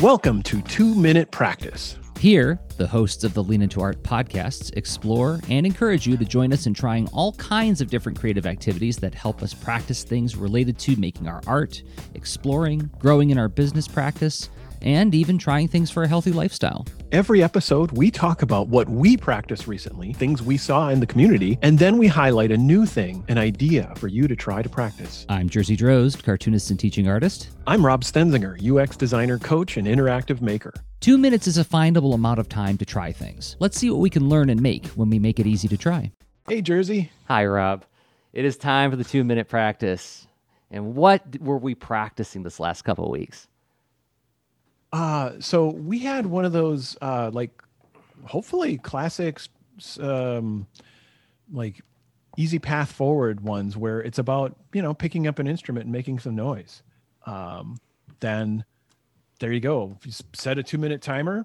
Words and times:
Welcome 0.00 0.42
to 0.42 0.60
Two 0.62 0.94
Minute 0.94 1.30
Practice. 1.30 1.96
Here, 2.18 2.58
the 2.76 2.86
hosts 2.86 3.22
of 3.22 3.32
the 3.32 3.42
Lean 3.42 3.62
Into 3.62 3.80
Art 3.80 4.02
podcasts 4.02 4.76
explore 4.76 5.40
and 5.48 5.64
encourage 5.64 6.06
you 6.06 6.16
to 6.16 6.24
join 6.24 6.52
us 6.52 6.66
in 6.66 6.74
trying 6.74 7.06
all 7.08 7.32
kinds 7.34 7.80
of 7.80 7.90
different 7.90 8.18
creative 8.18 8.44
activities 8.44 8.96
that 8.98 9.14
help 9.14 9.42
us 9.42 9.54
practice 9.54 10.02
things 10.02 10.36
related 10.36 10.78
to 10.80 10.96
making 10.96 11.28
our 11.28 11.40
art, 11.46 11.82
exploring, 12.14 12.90
growing 12.98 13.30
in 13.30 13.38
our 13.38 13.48
business 13.48 13.86
practice, 13.86 14.50
and 14.82 15.14
even 15.14 15.38
trying 15.38 15.68
things 15.68 15.90
for 15.90 16.02
a 16.02 16.08
healthy 16.08 16.32
lifestyle. 16.32 16.84
Every 17.14 17.44
episode, 17.44 17.92
we 17.92 18.10
talk 18.10 18.42
about 18.42 18.66
what 18.66 18.88
we 18.88 19.16
practiced 19.16 19.68
recently, 19.68 20.12
things 20.12 20.42
we 20.42 20.56
saw 20.56 20.88
in 20.88 20.98
the 20.98 21.06
community, 21.06 21.60
and 21.62 21.78
then 21.78 21.96
we 21.96 22.08
highlight 22.08 22.50
a 22.50 22.56
new 22.56 22.86
thing, 22.86 23.24
an 23.28 23.38
idea 23.38 23.92
for 23.94 24.08
you 24.08 24.26
to 24.26 24.34
try 24.34 24.62
to 24.62 24.68
practice. 24.68 25.24
I'm 25.28 25.48
Jerzy 25.48 25.76
Drozd, 25.76 26.24
cartoonist 26.24 26.70
and 26.70 26.80
teaching 26.80 27.06
artist. 27.06 27.50
I'm 27.68 27.86
Rob 27.86 28.02
Stenzinger, 28.02 28.58
UX 28.58 28.96
designer, 28.96 29.38
coach, 29.38 29.76
and 29.76 29.86
interactive 29.86 30.40
maker. 30.40 30.74
Two 30.98 31.16
minutes 31.16 31.46
is 31.46 31.56
a 31.56 31.64
findable 31.64 32.14
amount 32.14 32.40
of 32.40 32.48
time 32.48 32.76
to 32.78 32.84
try 32.84 33.12
things. 33.12 33.54
Let's 33.60 33.78
see 33.78 33.90
what 33.90 34.00
we 34.00 34.10
can 34.10 34.28
learn 34.28 34.50
and 34.50 34.60
make 34.60 34.86
when 34.88 35.08
we 35.08 35.20
make 35.20 35.38
it 35.38 35.46
easy 35.46 35.68
to 35.68 35.76
try. 35.76 36.10
Hey, 36.48 36.62
Jerzy. 36.62 37.10
Hi, 37.28 37.46
Rob. 37.46 37.84
It 38.32 38.44
is 38.44 38.56
time 38.56 38.90
for 38.90 38.96
the 38.96 39.04
two 39.04 39.22
minute 39.22 39.46
practice. 39.48 40.26
And 40.68 40.96
what 40.96 41.22
were 41.40 41.58
we 41.58 41.76
practicing 41.76 42.42
this 42.42 42.58
last 42.58 42.82
couple 42.82 43.04
of 43.04 43.12
weeks? 43.12 43.46
Uh, 44.94 45.32
so 45.40 45.70
we 45.70 45.98
had 45.98 46.24
one 46.24 46.44
of 46.44 46.52
those, 46.52 46.96
uh, 47.02 47.28
like, 47.32 47.50
hopefully 48.26 48.78
classics, 48.78 49.48
um, 49.98 50.68
like 51.52 51.80
easy 52.36 52.60
path 52.60 52.92
forward 52.92 53.40
ones 53.40 53.76
where 53.76 54.00
it's 54.00 54.20
about, 54.20 54.56
you 54.72 54.80
know, 54.80 54.94
picking 54.94 55.26
up 55.26 55.40
an 55.40 55.48
instrument 55.48 55.86
and 55.86 55.92
making 55.92 56.20
some 56.20 56.36
noise. 56.36 56.84
Um, 57.26 57.76
then 58.20 58.64
there 59.40 59.52
you 59.52 59.58
go. 59.58 59.98
You 60.04 60.12
set 60.32 60.58
a 60.58 60.62
two 60.62 60.78
minute 60.78 61.02
timer, 61.02 61.44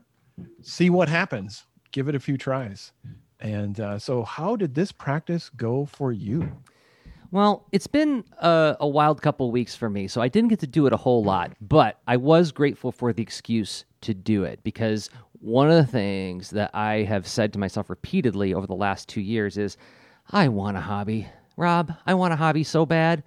see 0.62 0.92
what 0.92 1.10
happens, 1.10 1.66
give 1.92 2.08
it 2.08 2.14
a 2.14 2.20
few 2.20 2.38
tries. 2.38 2.92
And 3.40 3.80
uh, 3.80 3.98
so, 3.98 4.22
how 4.22 4.58
did 4.58 4.76
this 4.76 4.92
practice 4.92 5.50
go 5.50 5.88
for 5.88 6.12
you? 6.12 6.52
Well, 7.32 7.68
it's 7.72 7.88
been 7.88 8.24
a, 8.40 8.78
a 8.80 8.88
wild 8.88 9.22
couple 9.22 9.52
weeks 9.52 9.76
for 9.76 9.90
me, 9.90 10.08
so 10.08 10.20
I 10.20 10.30
didn't 10.30 10.50
get 10.50 10.60
to 10.62 10.68
do 10.68 10.88
it 10.88 10.94
a 10.94 10.98
whole 10.98 11.24
lot, 11.24 11.52
but 11.62 12.00
I 12.08 12.18
was 12.18 12.52
grateful 12.52 12.92
for 12.92 13.14
the 13.14 13.22
excuse 13.22 13.86
to 14.02 14.16
do 14.16 14.46
it 14.46 14.64
because 14.64 15.12
one 15.40 15.70
of 15.70 15.76
the 15.76 15.92
things 15.92 16.50
that 16.52 16.72
I 16.74 17.04
have 17.04 17.28
said 17.28 17.54
to 17.54 17.60
myself 17.60 17.90
repeatedly 17.90 18.54
over 18.54 18.66
the 18.66 18.74
last 18.74 19.08
two 19.08 19.22
years 19.22 19.58
is 19.58 19.78
I 20.32 20.48
want 20.48 20.78
a 20.78 20.82
hobby. 20.82 21.28
Rob, 21.56 21.94
I 22.08 22.16
want 22.16 22.34
a 22.34 22.38
hobby 22.38 22.64
so 22.64 22.86
bad. 22.86 23.24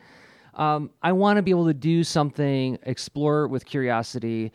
Um, 0.55 0.91
I 1.03 1.13
want 1.13 1.37
to 1.37 1.43
be 1.43 1.51
able 1.51 1.67
to 1.67 1.75
do 1.75 2.03
something, 2.03 2.79
explore 2.83 3.47
with 3.47 3.65
curiosity 3.65 4.53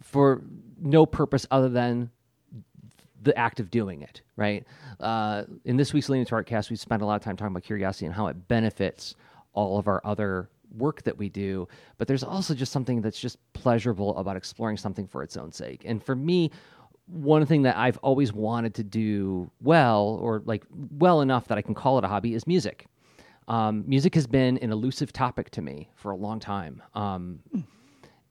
for 0.00 0.42
no 0.80 1.04
purpose 1.04 1.46
other 1.50 1.68
than 1.68 2.10
the 3.24 3.36
act 3.36 3.60
of 3.60 3.70
doing 3.70 4.02
it, 4.02 4.22
right? 4.36 4.64
Uh, 5.00 5.44
in 5.64 5.76
this 5.76 5.92
week's 5.92 6.08
Lean 6.08 6.20
Into 6.20 6.34
Artcast, 6.34 6.70
we 6.70 6.76
spent 6.76 7.02
a 7.02 7.06
lot 7.06 7.16
of 7.16 7.22
time 7.22 7.36
talking 7.36 7.52
about 7.52 7.64
curiosity 7.64 8.06
and 8.06 8.14
how 8.14 8.28
it 8.28 8.48
benefits 8.48 9.16
all 9.52 9.78
of 9.78 9.88
our 9.88 10.00
other 10.04 10.48
work 10.76 11.02
that 11.02 11.16
we 11.16 11.28
do. 11.28 11.66
But 11.98 12.08
there's 12.08 12.22
also 12.22 12.54
just 12.54 12.72
something 12.72 13.00
that's 13.00 13.18
just 13.18 13.38
pleasurable 13.52 14.16
about 14.16 14.36
exploring 14.36 14.76
something 14.76 15.06
for 15.06 15.22
its 15.22 15.36
own 15.36 15.52
sake. 15.52 15.82
And 15.84 16.02
for 16.02 16.14
me, 16.14 16.50
one 17.06 17.44
thing 17.46 17.62
that 17.62 17.76
I've 17.76 17.98
always 17.98 18.32
wanted 18.32 18.74
to 18.74 18.84
do 18.84 19.50
well, 19.60 20.18
or 20.20 20.42
like 20.44 20.64
well 20.98 21.20
enough 21.20 21.48
that 21.48 21.58
I 21.58 21.62
can 21.62 21.74
call 21.74 21.98
it 21.98 22.04
a 22.04 22.08
hobby, 22.08 22.34
is 22.34 22.46
music. 22.46 22.86
Um, 23.46 23.84
music 23.86 24.14
has 24.14 24.26
been 24.26 24.56
an 24.58 24.72
elusive 24.72 25.12
topic 25.12 25.50
to 25.50 25.62
me 25.62 25.90
for 25.96 26.12
a 26.12 26.16
long 26.16 26.40
time. 26.40 26.82
Um, 26.94 27.40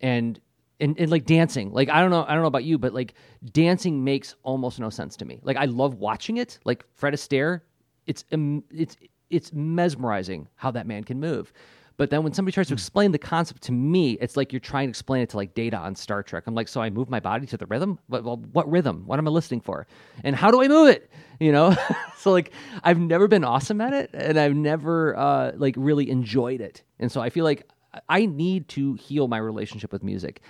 and 0.02 0.40
and, 0.84 1.00
and 1.00 1.10
like 1.10 1.26
dancing. 1.26 1.72
Like 1.72 1.90
i 1.90 2.02
don't 2.02 2.12
know 2.12 2.26
i 2.28 2.34
don't 2.34 2.42
know 2.42 2.48
about 2.48 2.66
you 2.66 2.78
but 2.78 2.94
like 2.94 3.14
dancing 3.52 4.04
makes 4.04 4.36
almost 4.44 4.80
no 4.80 4.90
sense 4.90 5.16
to 5.18 5.26
me. 5.26 5.40
Like 5.44 5.58
i 5.58 5.66
love 5.66 5.96
watching 5.96 6.38
it. 6.38 6.60
Like 6.66 6.86
fred 6.94 7.14
astaire 7.14 7.62
it's 8.06 8.26
um, 8.34 8.64
it's 8.72 8.98
it's 9.30 9.54
mesmerizing 9.54 10.48
how 10.56 10.72
that 10.72 10.86
man 10.86 11.04
can 11.04 11.20
move. 11.20 11.54
But 11.96 12.10
then 12.10 12.24
when 12.24 12.34
somebody 12.34 12.54
tries 12.54 12.68
to 12.68 12.74
explain 12.74 13.12
the 13.12 13.20
concept 13.20 13.62
to 13.64 13.72
me 13.72 14.14
it's 14.14 14.36
like 14.36 14.52
you're 14.52 14.60
trying 14.60 14.88
to 14.88 14.90
explain 14.90 15.22
it 15.22 15.30
to 15.30 15.38
like 15.38 15.54
data 15.54 15.78
on 15.78 15.96
star 15.96 16.22
trek. 16.22 16.44
I'm 16.48 16.56
like 16.56 16.68
so 16.68 16.82
i 16.82 16.90
move 16.90 17.10
my 17.10 17.20
body 17.22 17.46
to 17.48 17.58
the 17.58 17.66
rhythm? 17.68 17.98
But 18.10 18.24
well, 18.24 18.38
what 18.52 18.70
rhythm? 18.70 19.04
What 19.06 19.20
am 19.20 19.28
i 19.28 19.32
listening 19.32 19.62
for? 19.62 19.88
And 20.24 20.36
how 20.36 20.52
do 20.52 20.62
i 20.62 20.68
move 20.68 20.90
it? 20.90 21.10
You 21.40 21.52
know? 21.52 21.76
So 22.18 22.32
like 22.32 22.54
i've 22.86 23.00
never 23.00 23.28
been 23.28 23.44
awesome 23.44 23.82
at 23.82 23.92
it 23.92 24.10
and 24.14 24.40
i've 24.40 24.56
never 24.56 25.14
uh 25.18 25.52
like 25.56 25.76
really 25.78 26.10
enjoyed 26.10 26.62
it. 26.62 26.84
And 27.00 27.12
so 27.12 27.20
i 27.20 27.30
feel 27.30 27.44
like 27.44 27.68
I 28.10 28.26
need 28.26 28.68
to 28.70 28.96
heal 28.96 29.28
my 29.28 29.38
relationship 29.38 29.92
with 29.92 30.04
music. 30.04 30.42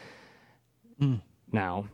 Mm. 1.01 1.21
Now, 1.51 1.85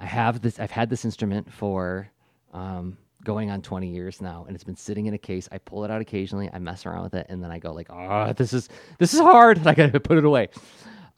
I 0.00 0.06
have 0.06 0.40
this. 0.40 0.58
I've 0.58 0.70
had 0.70 0.90
this 0.90 1.04
instrument 1.04 1.52
for 1.52 2.08
um, 2.52 2.96
going 3.24 3.50
on 3.50 3.62
20 3.62 3.88
years 3.88 4.20
now, 4.20 4.44
and 4.46 4.54
it's 4.54 4.64
been 4.64 4.76
sitting 4.76 5.06
in 5.06 5.14
a 5.14 5.18
case. 5.18 5.48
I 5.52 5.58
pull 5.58 5.84
it 5.84 5.90
out 5.90 6.00
occasionally. 6.00 6.50
I 6.52 6.58
mess 6.58 6.86
around 6.86 7.04
with 7.04 7.14
it, 7.14 7.26
and 7.28 7.42
then 7.42 7.50
I 7.50 7.58
go 7.58 7.72
like, 7.72 7.88
"Oh, 7.90 8.32
this 8.32 8.52
is 8.52 8.68
this 8.98 9.14
is 9.14 9.20
hard." 9.20 9.58
And 9.66 9.68
I 9.68 9.74
gotta 9.74 10.00
put 10.00 10.18
it 10.18 10.24
away. 10.24 10.48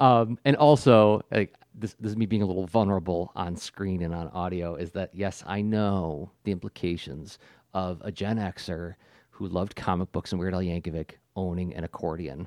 Um, 0.00 0.38
and 0.44 0.56
also, 0.56 1.22
like 1.31 1.55
this, 1.75 1.94
this 2.00 2.11
is 2.11 2.17
me 2.17 2.27
being 2.27 2.43
a 2.43 2.47
little 2.47 2.67
vulnerable 2.67 3.33
on 3.34 3.56
screen 3.56 4.03
and 4.03 4.15
on 4.15 4.28
audio. 4.28 4.75
Is 4.77 4.93
that 4.93 5.11
yes, 5.12 5.43
I 5.47 5.61
know 5.61 6.31
the 6.44 6.53
implications 6.53 7.38
of 7.75 8.00
a 8.05 8.12
Gen 8.12 8.38
Xer 8.38 8.94
who 9.31 9.47
loved 9.49 9.77
comic 9.77 10.11
books 10.12 10.33
and 10.33 10.41
Weird 10.41 10.55
Al 10.55 10.61
Yankovic 10.61 11.12
owning 11.37 11.75
an 11.75 11.84
accordion. 11.84 12.47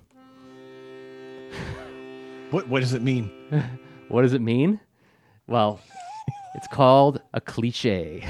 What 2.52 2.68
What 2.68 2.81
does 2.81 2.94
it 2.94 3.02
mean? 3.02 3.31
What 4.12 4.24
does 4.24 4.34
it 4.34 4.42
mean? 4.42 4.82
Well, 5.48 5.80
it's 6.56 6.68
called 6.68 7.22
a 7.34 7.40
cliche. 7.40 8.26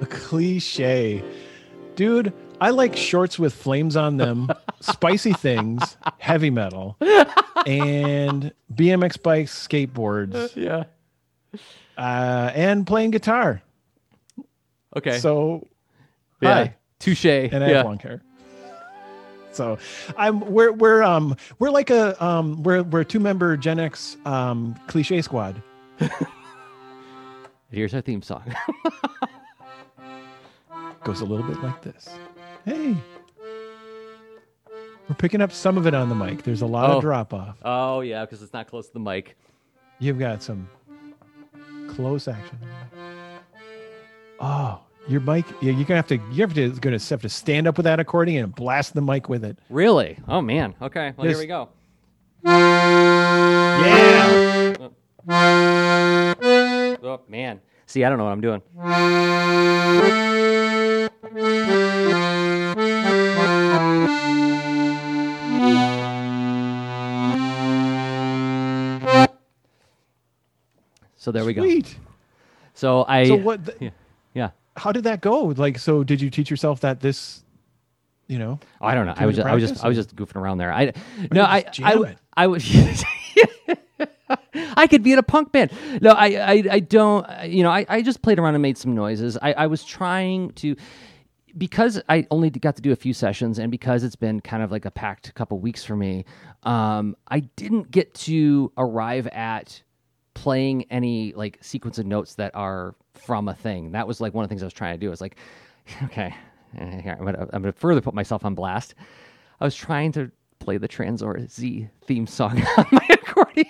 A 0.00 0.06
cliche. 0.06 1.22
Dude, 1.94 2.32
I 2.60 2.70
like 2.70 2.96
shorts 2.96 3.38
with 3.38 3.54
flames 3.54 3.96
on 3.96 4.16
them, 4.16 4.50
spicy 4.80 5.34
things, 5.34 5.96
heavy 6.18 6.50
metal, 6.50 6.96
and 7.64 8.52
BMX 8.74 9.22
bikes, 9.22 9.68
skateboards, 9.68 10.56
yeah. 10.56 10.84
uh, 11.96 12.50
and 12.52 12.84
playing 12.84 13.12
guitar. 13.12 13.62
Okay. 14.96 15.20
So, 15.20 15.68
yeah. 16.40 16.70
Touche. 16.98 17.24
and 17.24 17.62
I 17.62 17.68
yeah. 17.68 17.76
have 17.76 17.86
long 17.86 18.00
hair. 18.00 18.20
So, 19.52 19.78
I'm 20.16 20.40
we're 20.40 20.72
we're 20.72 21.02
um 21.02 21.36
we're 21.58 21.70
like 21.70 21.90
a 21.90 22.22
um 22.24 22.62
we're 22.62 22.82
we're 22.82 23.00
a 23.00 23.04
two 23.04 23.20
member 23.20 23.56
Gen 23.56 23.78
X 23.78 24.16
um 24.24 24.74
cliche 24.86 25.20
squad. 25.22 25.62
Here's 27.70 27.94
our 27.94 28.00
theme 28.00 28.22
song. 28.22 28.42
Goes 31.04 31.20
a 31.20 31.24
little 31.24 31.46
bit 31.46 31.60
like 31.62 31.82
this. 31.82 32.08
Hey, 32.64 32.96
we're 35.08 35.14
picking 35.18 35.40
up 35.40 35.50
some 35.52 35.76
of 35.76 35.86
it 35.86 35.94
on 35.94 36.08
the 36.08 36.14
mic. 36.14 36.42
There's 36.44 36.62
a 36.62 36.66
lot 36.66 36.90
Oh. 36.90 36.96
of 36.98 37.02
drop 37.02 37.34
off. 37.34 37.56
oh 37.64 38.00
yeah, 38.02 38.24
because 38.24 38.42
it's 38.42 38.52
not 38.52 38.68
close 38.68 38.86
to 38.88 38.92
the 38.94 39.00
mic. 39.00 39.36
You've 39.98 40.18
got 40.18 40.42
some 40.42 40.68
close 41.88 42.28
action. 42.28 42.58
Oh, 44.40 44.80
your 45.08 45.20
mic. 45.20 45.44
Yeah, 45.60 45.72
you're 45.72 45.84
gonna 45.84 45.96
have 45.96 46.06
to. 46.08 46.16
You're 46.32 46.46
have 46.46 46.54
to, 46.54 46.70
gonna 46.80 46.98
have 46.98 47.22
to 47.22 47.28
stand 47.28 47.66
up 47.66 47.76
with 47.76 47.84
that 47.84 48.00
accordion 48.00 48.44
and 48.44 48.54
blast 48.54 48.94
the 48.94 49.02
mic 49.02 49.28
with 49.28 49.44
it. 49.44 49.58
Really? 49.68 50.18
Oh 50.28 50.40
man. 50.40 50.74
Okay. 50.80 51.12
Well, 51.16 51.28
here 51.28 51.38
we 51.38 51.46
go. 51.46 51.68
Yeah. 52.44 53.72
Oh 57.04 57.20
man. 57.28 57.60
See, 57.86 58.04
I 58.04 58.08
don't 58.08 58.18
know 58.18 58.24
what 58.24 58.32
I'm 58.32 58.40
doing. 58.40 58.62
So 71.16 71.30
there 71.30 71.44
we 71.44 71.54
go. 71.54 71.62
Sweet. 71.62 71.96
So 72.74 73.04
I. 73.06 73.28
So 73.28 73.36
what? 73.36 73.64
The, 73.64 73.76
Yeah. 73.78 73.90
How 74.76 74.92
did 74.92 75.04
that 75.04 75.20
go? 75.20 75.44
Like, 75.44 75.78
so 75.78 76.02
did 76.04 76.20
you 76.20 76.30
teach 76.30 76.50
yourself 76.50 76.80
that 76.80 77.00
this? 77.00 77.44
You 78.28 78.38
know. 78.38 78.60
I 78.80 78.94
don't 78.94 79.06
know. 79.06 79.14
I 79.16 79.26
was 79.26 79.36
just, 79.36 79.48
I 79.48 79.54
was 79.54 79.68
just 79.68 79.84
I 79.84 79.88
was 79.88 79.96
just 79.96 80.16
goofing 80.16 80.36
around 80.36 80.58
there. 80.58 80.72
I 80.72 80.92
no, 81.30 81.42
I 81.42 81.64
I, 81.82 82.16
I 82.34 82.46
was 82.46 82.64
I 84.54 84.86
could 84.86 85.02
be 85.02 85.12
in 85.12 85.18
a 85.18 85.22
punk 85.22 85.52
band. 85.52 85.72
No, 86.00 86.10
I 86.10 86.26
I, 86.26 86.64
I 86.70 86.80
don't. 86.80 87.26
You 87.44 87.62
know, 87.62 87.70
I, 87.70 87.84
I 87.88 88.02
just 88.02 88.22
played 88.22 88.38
around 88.38 88.54
and 88.54 88.62
made 88.62 88.78
some 88.78 88.94
noises. 88.94 89.36
I, 89.40 89.52
I 89.52 89.66
was 89.66 89.84
trying 89.84 90.52
to 90.52 90.76
because 91.56 92.00
I 92.08 92.26
only 92.30 92.50
got 92.50 92.76
to 92.76 92.82
do 92.82 92.92
a 92.92 92.96
few 92.96 93.12
sessions, 93.12 93.58
and 93.58 93.70
because 93.70 94.04
it's 94.04 94.16
been 94.16 94.40
kind 94.40 94.62
of 94.62 94.70
like 94.70 94.84
a 94.84 94.90
packed 94.90 95.34
couple 95.34 95.58
weeks 95.58 95.84
for 95.84 95.96
me. 95.96 96.24
Um, 96.62 97.16
I 97.28 97.40
didn't 97.40 97.90
get 97.90 98.14
to 98.14 98.72
arrive 98.76 99.26
at 99.28 99.82
playing 100.34 100.84
any 100.90 101.32
like 101.34 101.58
sequence 101.60 101.98
of 101.98 102.06
notes 102.06 102.34
that 102.36 102.54
are 102.54 102.94
from 103.14 103.48
a 103.48 103.54
thing. 103.54 103.92
That 103.92 104.06
was 104.06 104.20
like 104.20 104.34
one 104.34 104.44
of 104.44 104.48
the 104.48 104.52
things 104.52 104.62
I 104.62 104.66
was 104.66 104.72
trying 104.72 104.94
to 104.94 104.98
do. 104.98 105.08
I 105.08 105.10
was 105.10 105.20
like, 105.20 105.36
okay, 106.04 106.34
eh, 106.78 107.00
here, 107.00 107.16
I'm 107.18 107.24
gonna, 107.24 107.48
I'm 107.52 107.62
gonna 107.62 107.72
further 107.72 108.00
put 108.00 108.14
myself 108.14 108.44
on 108.44 108.54
blast. 108.54 108.94
I 109.60 109.64
was 109.64 109.74
trying 109.74 110.12
to 110.12 110.30
play 110.58 110.78
the 110.78 110.88
Tranzor 110.88 111.48
Z 111.50 111.88
theme 112.06 112.26
song 112.26 112.62
on 112.76 112.86
my 112.92 113.06
accordion. 113.10 113.66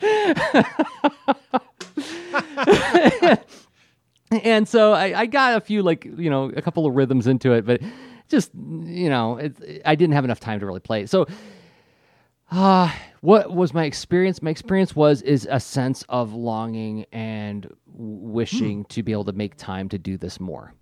and 4.30 4.68
so 4.68 4.92
I, 4.92 5.20
I 5.20 5.26
got 5.26 5.56
a 5.56 5.60
few 5.60 5.82
like 5.82 6.04
you 6.04 6.30
know 6.30 6.52
a 6.56 6.62
couple 6.62 6.86
of 6.86 6.94
rhythms 6.94 7.26
into 7.26 7.52
it, 7.52 7.66
but 7.66 7.80
just 8.28 8.50
you 8.54 9.08
know 9.08 9.36
it, 9.36 9.82
I 9.84 9.94
didn't 9.94 10.14
have 10.14 10.24
enough 10.24 10.40
time 10.40 10.60
to 10.60 10.66
really 10.66 10.80
play 10.80 11.02
it. 11.02 11.10
So, 11.10 11.26
uh, 12.50 12.90
what 13.20 13.54
was 13.54 13.74
my 13.74 13.84
experience? 13.84 14.42
My 14.42 14.50
experience 14.50 14.94
was 14.94 15.22
is 15.22 15.46
a 15.50 15.60
sense 15.60 16.04
of 16.08 16.34
longing 16.34 17.06
and 17.12 17.68
wishing 17.86 18.84
to 18.86 19.02
be 19.02 19.12
able 19.12 19.24
to 19.24 19.32
make 19.32 19.56
time 19.56 19.88
to 19.90 19.98
do 19.98 20.16
this 20.16 20.38
more. 20.38 20.74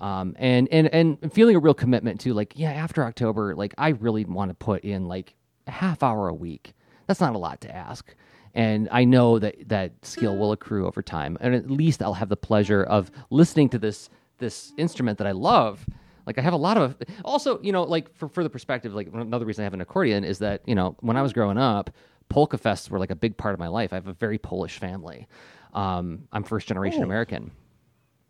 Um, 0.00 0.34
and, 0.38 0.68
and 0.68 0.88
and 0.88 1.32
feeling 1.32 1.56
a 1.56 1.58
real 1.58 1.74
commitment 1.74 2.20
to 2.22 2.34
like 2.34 2.52
yeah 2.56 2.72
after 2.72 3.04
October 3.04 3.54
like 3.54 3.74
I 3.78 3.90
really 3.90 4.24
want 4.24 4.50
to 4.50 4.54
put 4.54 4.84
in 4.84 5.06
like 5.06 5.34
a 5.66 5.70
half 5.70 6.02
hour 6.02 6.28
a 6.28 6.34
week. 6.34 6.74
That's 7.06 7.20
not 7.20 7.34
a 7.34 7.38
lot 7.38 7.60
to 7.62 7.74
ask. 7.74 8.14
And 8.54 8.88
I 8.92 9.04
know 9.04 9.38
that 9.40 9.68
that 9.68 9.92
skill 10.04 10.36
will 10.36 10.52
accrue 10.52 10.86
over 10.86 11.02
time. 11.02 11.36
And 11.40 11.54
at 11.54 11.70
least 11.70 12.02
I'll 12.02 12.14
have 12.14 12.28
the 12.28 12.36
pleasure 12.36 12.84
of 12.84 13.10
listening 13.30 13.68
to 13.70 13.78
this 13.78 14.10
this 14.38 14.72
instrument 14.76 15.18
that 15.18 15.26
I 15.26 15.32
love 15.32 15.86
like 16.26 16.38
I 16.38 16.42
have 16.42 16.52
a 16.52 16.58
lot 16.58 16.76
of 16.76 16.96
also 17.24 17.60
you 17.62 17.72
know 17.72 17.82
like 17.84 18.14
for 18.16 18.28
for 18.28 18.42
the 18.42 18.50
perspective 18.50 18.94
like 18.94 19.08
another 19.12 19.44
reason 19.44 19.62
I 19.62 19.64
have 19.64 19.74
an 19.74 19.80
accordion 19.80 20.24
is 20.24 20.38
that 20.38 20.62
you 20.66 20.74
know 20.74 20.96
when 21.00 21.16
I 21.16 21.22
was 21.22 21.32
growing 21.32 21.58
up 21.58 21.90
polka 22.28 22.58
fests 22.58 22.88
were 22.90 22.98
like 22.98 23.10
a 23.10 23.16
big 23.16 23.36
part 23.36 23.52
of 23.54 23.60
my 23.60 23.68
life. 23.68 23.92
I 23.92 23.96
have 23.96 24.08
a 24.08 24.14
very 24.14 24.38
Polish 24.38 24.78
family. 24.78 25.28
Um, 25.74 26.26
I'm 26.32 26.42
first 26.42 26.66
generation 26.66 27.02
Oh. 27.02 27.04
American. 27.04 27.50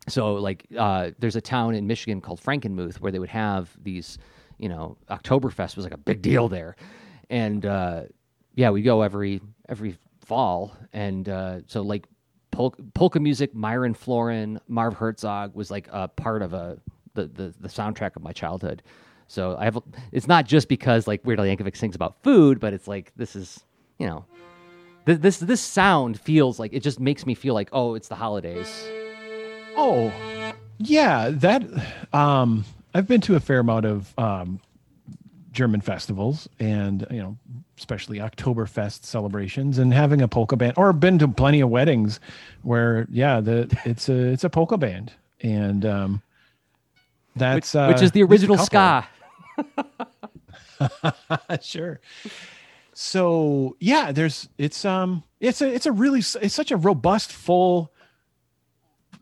So 0.09 0.35
like 0.35 0.67
uh, 0.77 1.13
there's 1.19 1.37
a 1.37 1.41
town 1.41 1.75
in 1.75 1.87
Michigan 1.87 2.21
called 2.21 2.41
Frankenmuth 2.41 2.97
where 2.97 3.13
they 3.13 3.19
would 3.19 3.31
have 3.31 3.71
these, 3.83 4.19
you 4.59 4.69
know, 4.69 4.97
Oktoberfest 5.09 5.77
was 5.77 5.85
like 5.85 5.95
a 5.95 5.99
big 5.99 6.21
deal 6.23 6.49
there, 6.49 6.77
and 7.31 7.65
uh, 7.65 8.03
yeah, 8.55 8.71
we 8.71 8.83
go 8.83 9.03
every 9.03 9.41
every 9.69 9.97
fall, 10.27 10.77
and 10.93 11.29
uh, 11.29 11.61
so 11.67 11.83
like 11.83 12.07
polka, 12.51 12.83
polka 12.95 13.21
music, 13.21 13.55
Myron 13.55 13.95
Floren, 13.95 14.59
Marv 14.69 14.95
Herzog 14.95 15.55
was 15.55 15.71
like 15.71 15.89
a 15.91 16.09
part 16.09 16.43
of 16.43 16.53
a 16.53 16.79
the, 17.15 17.27
the 17.27 17.55
the 17.61 17.69
soundtrack 17.69 18.17
of 18.17 18.23
my 18.23 18.33
childhood. 18.33 18.83
So 19.27 19.57
I 19.59 19.65
have 19.65 19.79
it's 20.13 20.29
not 20.29 20.47
just 20.47 20.69
because 20.69 21.07
like 21.07 21.25
Weird 21.25 21.41
Al 21.41 21.47
Yankovic 21.47 21.77
sings 21.77 21.95
about 21.95 22.23
food, 22.23 22.61
but 22.61 22.73
it's 22.73 22.87
like 22.87 23.13
this 23.17 23.35
is 23.37 23.61
you 23.99 24.07
know. 24.07 24.25
th- 25.07 25.21
This 25.21 25.39
this 25.39 25.61
sound 25.61 26.21
feels 26.21 26.59
like 26.59 26.73
it 26.73 26.81
just 26.83 27.01
makes 27.01 27.25
me 27.27 27.35
feel 27.35 27.55
like 27.55 27.69
oh 27.73 27.95
it's 27.95 28.09
the 28.09 28.17
holidays 28.17 28.69
Oh, 29.77 30.13
yeah. 30.79 31.31
That 31.31 31.65
um, 32.13 32.65
I've 32.95 33.09
been 33.09 33.21
to 33.23 33.35
a 33.35 33.41
fair 33.41 33.59
amount 33.59 33.87
of 33.87 34.17
um, 34.19 34.61
German 35.51 35.81
festivals, 35.81 36.49
and 36.61 37.05
you 37.11 37.19
know, 37.19 37.37
especially 37.77 38.19
Oktoberfest 38.19 39.05
celebrations, 39.05 39.79
and 39.79 39.93
having 39.93 40.23
a 40.23 40.29
polka 40.29 40.57
band, 40.57 40.75
or 40.77 40.93
been 40.93 41.19
to 41.19 41.27
plenty 41.29 41.61
of 41.61 41.71
weddings 41.71 42.21
where, 42.63 43.07
yeah, 43.11 43.41
the 43.41 43.77
it's 43.85 44.09
a 44.09 44.15
it's 44.15 44.45
a 44.45 44.49
polka 44.51 44.77
band, 44.79 45.13
and 45.41 45.85
um, 45.85 46.23
that's 47.37 47.75
uh, 47.75 47.89
which 47.89 48.03
is 48.03 48.13
the 48.13 48.23
original 48.23 48.59
ska. 48.59 49.07
sure. 51.63 52.01
So 52.93 53.77
yeah, 53.81 54.13
there's 54.13 54.49
it's 54.59 54.85
um 54.85 55.25
it's 55.41 55.61
a 55.61 55.73
it's 55.73 55.87
a 55.87 55.93
really 55.93 56.21
it's 56.21 56.55
such 56.55 56.71
a 56.71 56.77
robust 56.77 57.33
full. 57.33 57.93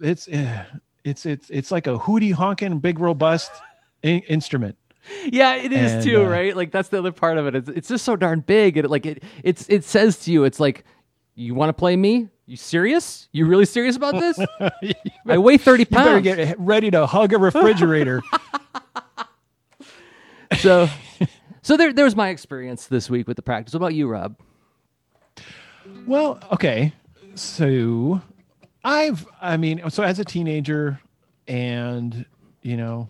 It's 0.00 0.28
uh, 0.28 0.64
it's 1.04 1.26
it's 1.26 1.48
it's 1.50 1.70
like 1.70 1.86
a 1.86 1.98
hootie 1.98 2.32
honking 2.32 2.78
big 2.80 2.98
robust 2.98 3.50
in- 4.02 4.22
instrument. 4.28 4.76
Yeah, 5.24 5.56
it 5.56 5.72
is 5.72 5.92
And, 5.92 6.04
too, 6.04 6.22
uh, 6.22 6.28
right? 6.28 6.56
Like 6.56 6.70
that's 6.70 6.90
the 6.90 6.98
other 6.98 7.12
part 7.12 7.38
of 7.38 7.46
it. 7.46 7.56
It's, 7.56 7.68
it's 7.68 7.88
just 7.88 8.04
so 8.04 8.14
darn 8.14 8.40
big, 8.40 8.76
and 8.76 8.84
it, 8.84 8.90
like 8.90 9.06
it 9.06 9.22
it's 9.42 9.66
it 9.68 9.84
says 9.84 10.18
to 10.20 10.32
you, 10.32 10.44
it's 10.44 10.60
like, 10.60 10.84
you 11.34 11.54
want 11.54 11.70
to 11.70 11.72
play 11.72 11.96
me? 11.96 12.28
You 12.46 12.56
serious? 12.56 13.28
You 13.32 13.46
really 13.46 13.64
serious 13.64 13.96
about 13.96 14.14
this? 14.14 14.38
I 15.26 15.38
weigh 15.38 15.58
thirty 15.58 15.82
You 15.82 15.86
better 15.86 16.10
pounds. 16.20 16.24
get 16.24 16.60
ready 16.60 16.90
to 16.90 17.06
hug 17.06 17.32
a 17.32 17.38
refrigerator. 17.38 18.22
so, 20.58 20.88
so 21.62 21.76
there 21.76 21.92
there's 21.92 22.16
my 22.16 22.28
experience 22.28 22.86
this 22.86 23.08
week 23.08 23.26
with 23.26 23.36
the 23.36 23.42
practice. 23.42 23.74
What 23.74 23.78
about 23.78 23.94
you, 23.94 24.08
Rob? 24.08 24.36
Well, 26.06 26.38
okay. 26.52 26.92
So 27.34 28.20
I've 28.84 29.26
I 29.40 29.56
mean, 29.56 29.88
so 29.90 30.02
as 30.02 30.18
a 30.18 30.24
teenager 30.24 31.00
and 31.48 32.24
you 32.62 32.76
know 32.76 33.08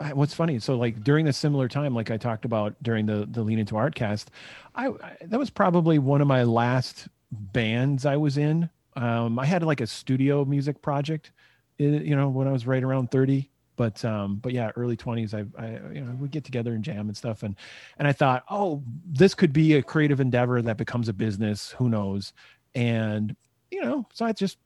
I- 0.00 0.14
what's 0.14 0.32
funny 0.32 0.58
so 0.58 0.76
like 0.76 1.04
during 1.04 1.26
the 1.26 1.32
similar 1.32 1.68
time 1.68 1.94
like 1.94 2.10
I 2.10 2.16
talked 2.16 2.44
about 2.46 2.74
during 2.82 3.04
the 3.06 3.28
the 3.30 3.42
lean 3.42 3.58
into 3.58 3.76
art 3.76 3.94
cast 3.94 4.30
I, 4.74 4.88
I 4.88 5.16
that 5.22 5.38
was 5.38 5.50
probably 5.50 5.98
one 5.98 6.20
of 6.20 6.26
my 6.26 6.42
last 6.44 7.08
bands 7.30 8.06
I 8.06 8.16
was 8.16 8.38
in. 8.38 8.70
Um 8.96 9.38
I 9.38 9.46
had 9.46 9.62
like 9.62 9.80
a 9.80 9.86
studio 9.86 10.44
music 10.44 10.82
project 10.82 11.32
you 11.78 12.14
know 12.14 12.28
when 12.28 12.46
I 12.46 12.52
was 12.52 12.66
right 12.66 12.82
around 12.82 13.10
30 13.10 13.50
but 13.76 14.04
um 14.04 14.36
but 14.36 14.52
yeah 14.52 14.70
early 14.76 14.96
20s 14.96 15.34
I, 15.34 15.62
I 15.62 15.92
you 15.92 16.02
know 16.02 16.12
we 16.20 16.28
get 16.28 16.44
together 16.44 16.74
and 16.74 16.84
jam 16.84 17.08
and 17.08 17.16
stuff. 17.16 17.42
And 17.42 17.56
and 17.98 18.06
I 18.06 18.12
thought 18.12 18.44
oh 18.50 18.82
this 19.06 19.34
could 19.34 19.52
be 19.52 19.74
a 19.74 19.82
creative 19.82 20.20
endeavor 20.20 20.60
that 20.62 20.76
becomes 20.76 21.08
a 21.08 21.12
business 21.12 21.70
who 21.72 21.88
knows? 21.88 22.32
And 22.74 23.34
you 23.70 23.82
know 23.82 24.06
so 24.12 24.24
I 24.24 24.32
just 24.32 24.58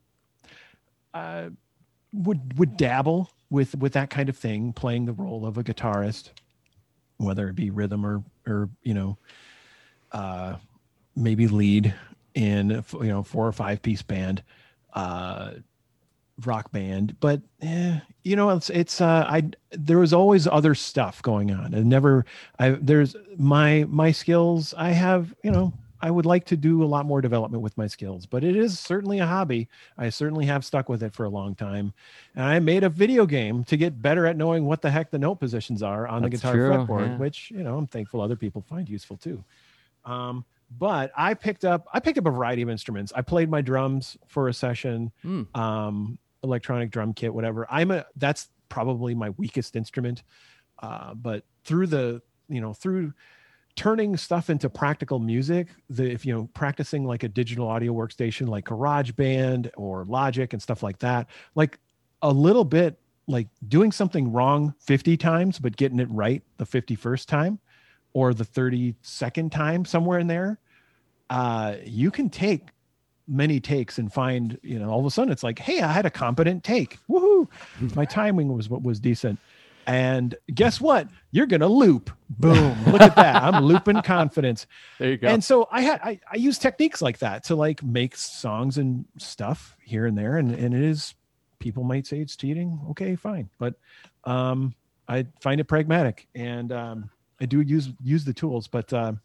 uh 1.14 1.50
would 2.12 2.58
would 2.58 2.76
dabble 2.76 3.30
with 3.50 3.76
with 3.76 3.92
that 3.92 4.10
kind 4.10 4.28
of 4.28 4.36
thing 4.36 4.72
playing 4.72 5.06
the 5.06 5.12
role 5.12 5.46
of 5.46 5.58
a 5.58 5.64
guitarist 5.64 6.30
whether 7.18 7.48
it 7.48 7.54
be 7.54 7.70
rhythm 7.70 8.04
or 8.04 8.22
or 8.46 8.68
you 8.82 8.94
know 8.94 9.16
uh 10.12 10.56
maybe 11.14 11.48
lead 11.48 11.94
in 12.34 12.84
you 13.00 13.08
know 13.08 13.22
four 13.22 13.46
or 13.46 13.52
five 13.52 13.82
piece 13.82 14.02
band 14.02 14.42
uh 14.92 15.52
rock 16.44 16.70
band 16.70 17.18
but 17.18 17.40
eh, 17.62 17.98
you 18.22 18.36
know 18.36 18.50
it's 18.50 18.68
it's 18.68 19.00
uh 19.00 19.24
i 19.28 19.42
there 19.70 19.98
was 19.98 20.12
always 20.12 20.46
other 20.46 20.74
stuff 20.74 21.22
going 21.22 21.50
on. 21.50 21.72
And 21.72 21.88
never 21.88 22.26
i 22.58 22.70
there's 22.70 23.16
my 23.38 23.86
my 23.88 24.12
skills 24.12 24.74
i 24.76 24.90
have 24.90 25.34
you 25.42 25.50
know 25.50 25.72
i 26.02 26.10
would 26.10 26.26
like 26.26 26.44
to 26.46 26.56
do 26.56 26.82
a 26.82 26.84
lot 26.84 27.06
more 27.06 27.22
development 27.22 27.62
with 27.62 27.76
my 27.78 27.86
skills 27.86 28.26
but 28.26 28.44
it 28.44 28.54
is 28.54 28.78
certainly 28.78 29.18
a 29.18 29.26
hobby. 29.26 29.66
I 29.96 30.10
certainly 30.10 30.44
have 30.44 30.62
stuck 30.62 30.90
with 30.90 31.02
it 31.02 31.14
for 31.14 31.24
a 31.24 31.30
long 31.30 31.54
time. 31.54 31.94
And 32.34 32.44
i 32.44 32.58
made 32.58 32.84
a 32.84 32.90
video 32.90 33.24
game 33.24 33.64
to 33.64 33.78
get 33.78 34.02
better 34.02 34.26
at 34.26 34.36
knowing 34.36 34.66
what 34.66 34.82
the 34.82 34.90
heck 34.90 35.10
the 35.10 35.18
note 35.18 35.36
positions 35.36 35.82
are 35.82 36.06
on 36.06 36.20
the 36.20 36.28
guitar 36.28 36.52
true, 36.52 36.70
fretboard 36.70 37.08
yeah. 37.08 37.16
which 37.16 37.50
you 37.50 37.62
know 37.62 37.78
i'm 37.78 37.86
thankful 37.86 38.20
other 38.20 38.36
people 38.36 38.60
find 38.68 38.90
useful 38.90 39.16
too 39.16 39.42
um 40.06 40.44
but 40.78 41.12
i 41.16 41.34
picked 41.34 41.64
up 41.64 41.86
i 41.92 42.00
picked 42.00 42.16
up 42.18 42.26
a 42.26 42.30
variety 42.30 42.62
of 42.62 42.70
instruments. 42.70 43.12
I 43.14 43.22
played 43.22 43.50
my 43.50 43.60
drums 43.60 44.16
for 44.26 44.48
a 44.48 44.54
session 44.54 45.12
Hmm. 45.22 45.42
um 45.54 46.18
electronic 46.42 46.90
drum 46.90 47.12
kit 47.12 47.34
whatever. 47.34 47.66
I'm 47.70 47.90
a 47.90 48.06
that's 48.16 48.48
probably 48.68 49.14
my 49.14 49.30
weakest 49.30 49.76
instrument. 49.76 50.22
Uh 50.80 51.14
but 51.14 51.44
through 51.64 51.88
the 51.88 52.22
you 52.48 52.60
know 52.60 52.72
through 52.72 53.12
turning 53.74 54.16
stuff 54.16 54.48
into 54.48 54.70
practical 54.70 55.18
music 55.18 55.68
the 55.90 56.10
if 56.10 56.24
you 56.24 56.32
know 56.34 56.48
practicing 56.54 57.04
like 57.04 57.22
a 57.24 57.28
digital 57.28 57.68
audio 57.68 57.92
workstation 57.92 58.48
like 58.48 58.64
GarageBand 58.64 59.70
or 59.76 60.04
Logic 60.06 60.50
and 60.52 60.62
stuff 60.62 60.82
like 60.82 60.98
that 61.00 61.26
like 61.54 61.78
a 62.22 62.30
little 62.32 62.64
bit 62.64 62.98
like 63.28 63.48
doing 63.68 63.92
something 63.92 64.32
wrong 64.32 64.74
50 64.80 65.16
times 65.16 65.58
but 65.58 65.76
getting 65.76 66.00
it 66.00 66.08
right 66.10 66.42
the 66.56 66.64
51st 66.64 67.26
time 67.26 67.58
or 68.16 68.32
the 68.32 68.44
32nd 68.44 69.50
time 69.52 69.84
somewhere 69.84 70.18
in 70.18 70.26
there 70.26 70.58
uh 71.28 71.74
you 71.84 72.10
can 72.10 72.30
take 72.30 72.68
many 73.28 73.60
takes 73.60 73.98
and 73.98 74.10
find 74.10 74.58
you 74.62 74.78
know 74.78 74.88
all 74.88 75.00
of 75.00 75.04
a 75.04 75.10
sudden 75.10 75.30
it's 75.32 75.42
like 75.42 75.58
hey 75.58 75.80
i 75.82 75.92
had 75.92 76.06
a 76.06 76.10
competent 76.10 76.64
take. 76.64 76.98
Woohoo! 77.10 77.46
My 77.94 78.04
timing 78.06 78.48
was 78.56 78.70
what 78.70 78.82
was 78.82 79.00
decent. 79.00 79.38
And 79.88 80.34
guess 80.52 80.80
what? 80.80 81.08
You're 81.30 81.46
gonna 81.46 81.68
loop. 81.68 82.10
Boom. 82.30 82.74
Look 82.86 83.02
at 83.02 83.14
that. 83.16 83.42
I'm 83.42 83.64
looping 83.64 84.00
confidence. 84.02 84.66
There 84.98 85.10
you 85.10 85.16
go. 85.18 85.28
and 85.28 85.44
so 85.44 85.68
i 85.70 85.80
had 85.82 86.00
I, 86.02 86.18
I 86.32 86.36
use 86.36 86.58
techniques 86.58 87.02
like 87.02 87.18
that 87.18 87.44
to 87.44 87.54
like 87.56 87.82
make 87.82 88.16
songs 88.16 88.78
and 88.78 89.04
stuff 89.18 89.76
here 89.84 90.06
and 90.06 90.16
there. 90.16 90.38
And 90.38 90.54
and 90.54 90.74
it 90.74 90.82
is 90.82 91.14
people 91.58 91.84
might 91.84 92.06
say 92.06 92.18
it's 92.20 92.34
cheating. 92.36 92.80
Okay 92.90 93.14
fine. 93.16 93.50
But 93.58 93.74
um 94.24 94.74
i 95.08 95.26
find 95.40 95.60
it 95.60 95.64
pragmatic. 95.64 96.26
And 96.34 96.72
um 96.72 97.10
i 97.40 97.46
do 97.46 97.60
use 97.60 97.90
use 98.02 98.24
the 98.24 98.32
tools 98.32 98.66
but 98.66 98.92
um 98.92 99.20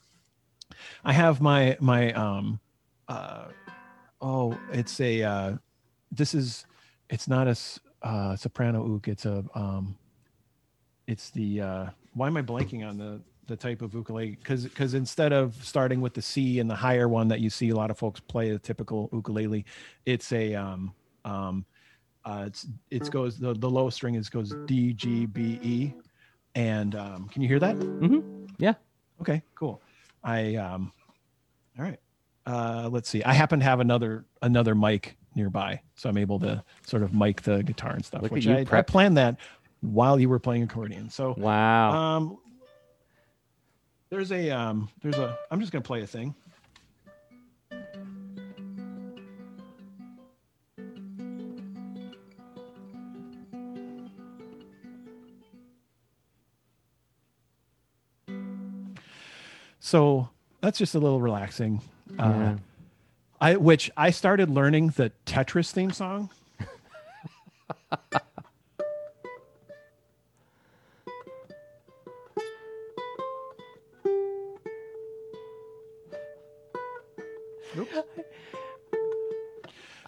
i 1.04 1.14
have 1.14 1.42
my 1.42 1.78
my 1.80 2.12
um 2.14 2.60
uh 3.08 3.46
oh 4.22 4.58
it's 4.72 5.00
a 5.00 5.24
uh 5.24 5.56
this 6.12 6.34
is 6.34 6.66
it's 7.10 7.28
not 7.28 7.48
a 7.48 7.56
uh 8.04 8.36
soprano 8.36 8.84
ook 8.84 9.08
it's 9.08 9.26
a 9.26 9.44
um 9.56 9.98
it's 11.08 11.30
the 11.32 11.62
uh 11.62 11.86
why 12.14 12.28
am 12.28 12.38
i 12.38 12.42
blanking 12.42 12.88
on 12.88 12.98
the 12.98 13.22
the 13.48 13.56
type 13.58 13.82
of 13.82 13.94
ukulele? 13.94 14.32
Because 14.32 14.64
because 14.64 14.94
instead 14.94 15.34
of 15.34 15.56
starting 15.64 16.00
with 16.00 16.14
the 16.14 16.22
c 16.22 16.60
and 16.60 16.70
the 16.70 16.76
higher 16.76 17.10
one 17.10 17.28
that 17.28 17.42
you 17.42 17.50
see 17.50 17.70
a 17.70 17.76
lot 17.76 17.92
of 17.92 17.98
folks 17.98 18.20
play 18.20 18.52
a 18.52 18.60
typical 18.60 19.10
ukulele 19.12 19.66
it's 20.06 20.32
a 20.32 20.56
um 20.56 20.94
um 21.26 21.66
uh 22.24 22.44
it's 22.48 22.68
it 22.90 23.12
goes 23.12 23.38
the, 23.38 23.54
the 23.56 23.70
low 23.70 23.90
string 23.90 24.16
is 24.16 24.30
goes 24.30 24.54
d 24.66 24.94
g 24.94 25.26
b 25.26 25.60
e 25.62 25.94
and 26.56 26.96
um 26.96 27.30
can 27.30 27.42
you 27.42 27.48
hear 27.48 27.60
that 27.60 27.74
hmm 27.76 28.20
Yeah. 28.58 28.74
okay 29.22 29.42
cool 29.56 29.82
i 30.24 30.56
um 30.56 30.92
all 31.78 31.86
right 31.86 32.00
uh 32.48 32.90
let's 32.92 33.08
see. 33.08 33.24
I 33.24 33.34
happen 33.34 33.60
to 33.60 33.66
have 33.66 33.80
another 33.80 34.26
another 34.42 34.74
mic 34.76 35.16
nearby, 35.36 35.82
so 35.96 36.10
I'm 36.10 36.18
able 36.18 36.40
to 36.40 36.64
sort 36.88 37.04
of 37.04 37.14
mic 37.14 37.44
the 37.44 37.62
guitar 37.64 37.92
and 37.94 38.04
stuff. 38.04 38.24
Look 38.24 38.32
which 38.32 38.48
I, 38.48 38.66
I 38.72 38.82
planned 38.82 39.16
that 39.18 39.38
while 39.82 40.20
you 40.20 40.28
were 40.28 40.40
playing 40.40 40.64
accordion. 40.64 41.10
So 41.12 41.36
Wow. 41.38 41.92
um, 41.94 42.38
there's 44.10 44.32
a 44.32 44.50
um, 44.50 44.90
there's 45.04 45.20
a. 45.20 45.38
I'm 45.52 45.60
just 45.60 45.72
gonna 45.72 45.84
play 45.84 46.02
a 46.02 46.08
thing. 46.08 46.34
So 59.82 60.30
that's 60.62 60.78
just 60.78 60.96
a 60.96 61.00
little 61.00 61.20
relaxing. 61.20 61.82
Uh, 62.18 62.56
I 63.42 63.56
which 63.56 63.90
I 63.98 64.12
started 64.12 64.50
learning 64.50 64.90
the 64.90 65.12
Tetris 65.26 65.72
theme 65.72 65.92
song. 65.92 66.30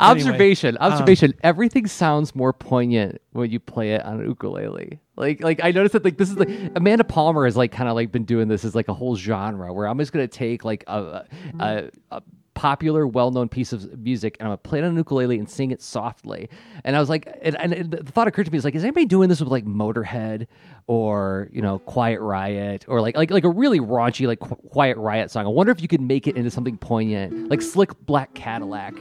Observation 0.04 0.78
um, 0.80 0.92
observation. 0.92 1.34
everything 1.44 1.88
sounds 1.88 2.36
more 2.36 2.54
poignant 2.54 3.22
when 3.32 3.50
you 3.52 3.60
play 3.60 3.94
it 3.94 4.04
on 4.06 4.20
an 4.20 4.28
ukulele. 4.28 5.00
Like 5.16 5.44
like 5.44 5.64
i 5.64 5.72
noticed 5.72 5.94
that 5.94 6.04
like 6.04 6.18
this 6.18 6.30
is 6.30 6.38
like 6.38 6.50
amanda 6.76 7.04
palmer 7.04 7.46
has 7.46 7.56
like 7.56 7.72
kind 7.72 7.88
of 7.88 7.96
like 7.96 8.12
been 8.12 8.26
doing 8.26 8.48
this 8.48 8.66
as 8.66 8.74
like 8.74 8.88
a 8.88 8.94
whole 8.94 9.16
genre 9.16 9.72
where 9.72 9.88
i'm 9.88 10.00
just 10.00 10.12
gonna 10.12 10.28
take 10.28 10.66
like 10.66 10.84
a 10.88 11.26
a, 11.60 11.90
a 12.12 12.22
popular 12.56 13.08
well-known 13.08 13.50
piece 13.50 13.74
of 13.74 14.00
music 14.00 14.38
and 14.40 14.48
i'm 14.48 14.52
gonna 14.52 14.58
play 14.58 14.80
it 14.80 14.84
on 14.84 14.92
an 14.92 14.98
ukulele 14.98 15.40
and 15.40 15.50
sing 15.50 15.72
it 15.72 15.82
softly. 15.82 16.50
And 16.84 16.96
i 16.96 17.00
was 17.00 17.10
like 17.10 17.28
and, 17.42 17.56
and 17.56 17.92
the 17.92 18.12
thought 18.12 18.28
occurred 18.28 18.46
to 18.46 18.52
me 18.52 18.58
is 18.58 18.64
like 18.64 18.76
is 18.76 18.84
anybody 18.84 19.06
doing 19.06 19.30
this 19.30 19.40
with 19.40 19.50
like 19.50 19.66
motorhead 19.66 20.48
or 20.88 21.50
you 21.52 21.62
know 21.62 21.80
quiet 21.80 22.20
riot 22.20 22.86
or 22.88 23.02
like 23.02 23.16
like 23.16 23.32
like 23.32 23.44
a 23.44 23.50
really 23.50 23.80
raunchy 23.80 24.28
like 24.28 24.40
quiet 24.40 24.98
riot 24.98 25.32
song? 25.32 25.46
I 25.46 25.50
wonder 25.50 25.72
if 25.72 25.82
you 25.82 25.88
could 25.88 26.02
make 26.02 26.28
it 26.28 26.36
into 26.36 26.50
something 26.52 26.78
poignant 26.78 27.50
like 27.50 27.62
slick 27.62 27.92
black 28.06 28.34
cadillac 28.34 28.94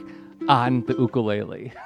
on 0.49 0.83
the 0.85 0.95
ukulele. 0.95 1.73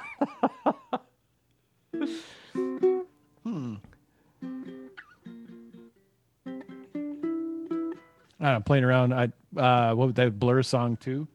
I 8.40 8.44
don't 8.44 8.54
know, 8.54 8.60
playing 8.60 8.84
around. 8.84 9.14
I 9.14 9.24
uh, 9.56 9.94
what 9.94 10.06
was 10.06 10.14
that 10.14 10.38
Blur 10.38 10.62
song 10.62 10.96
too, 10.96 11.26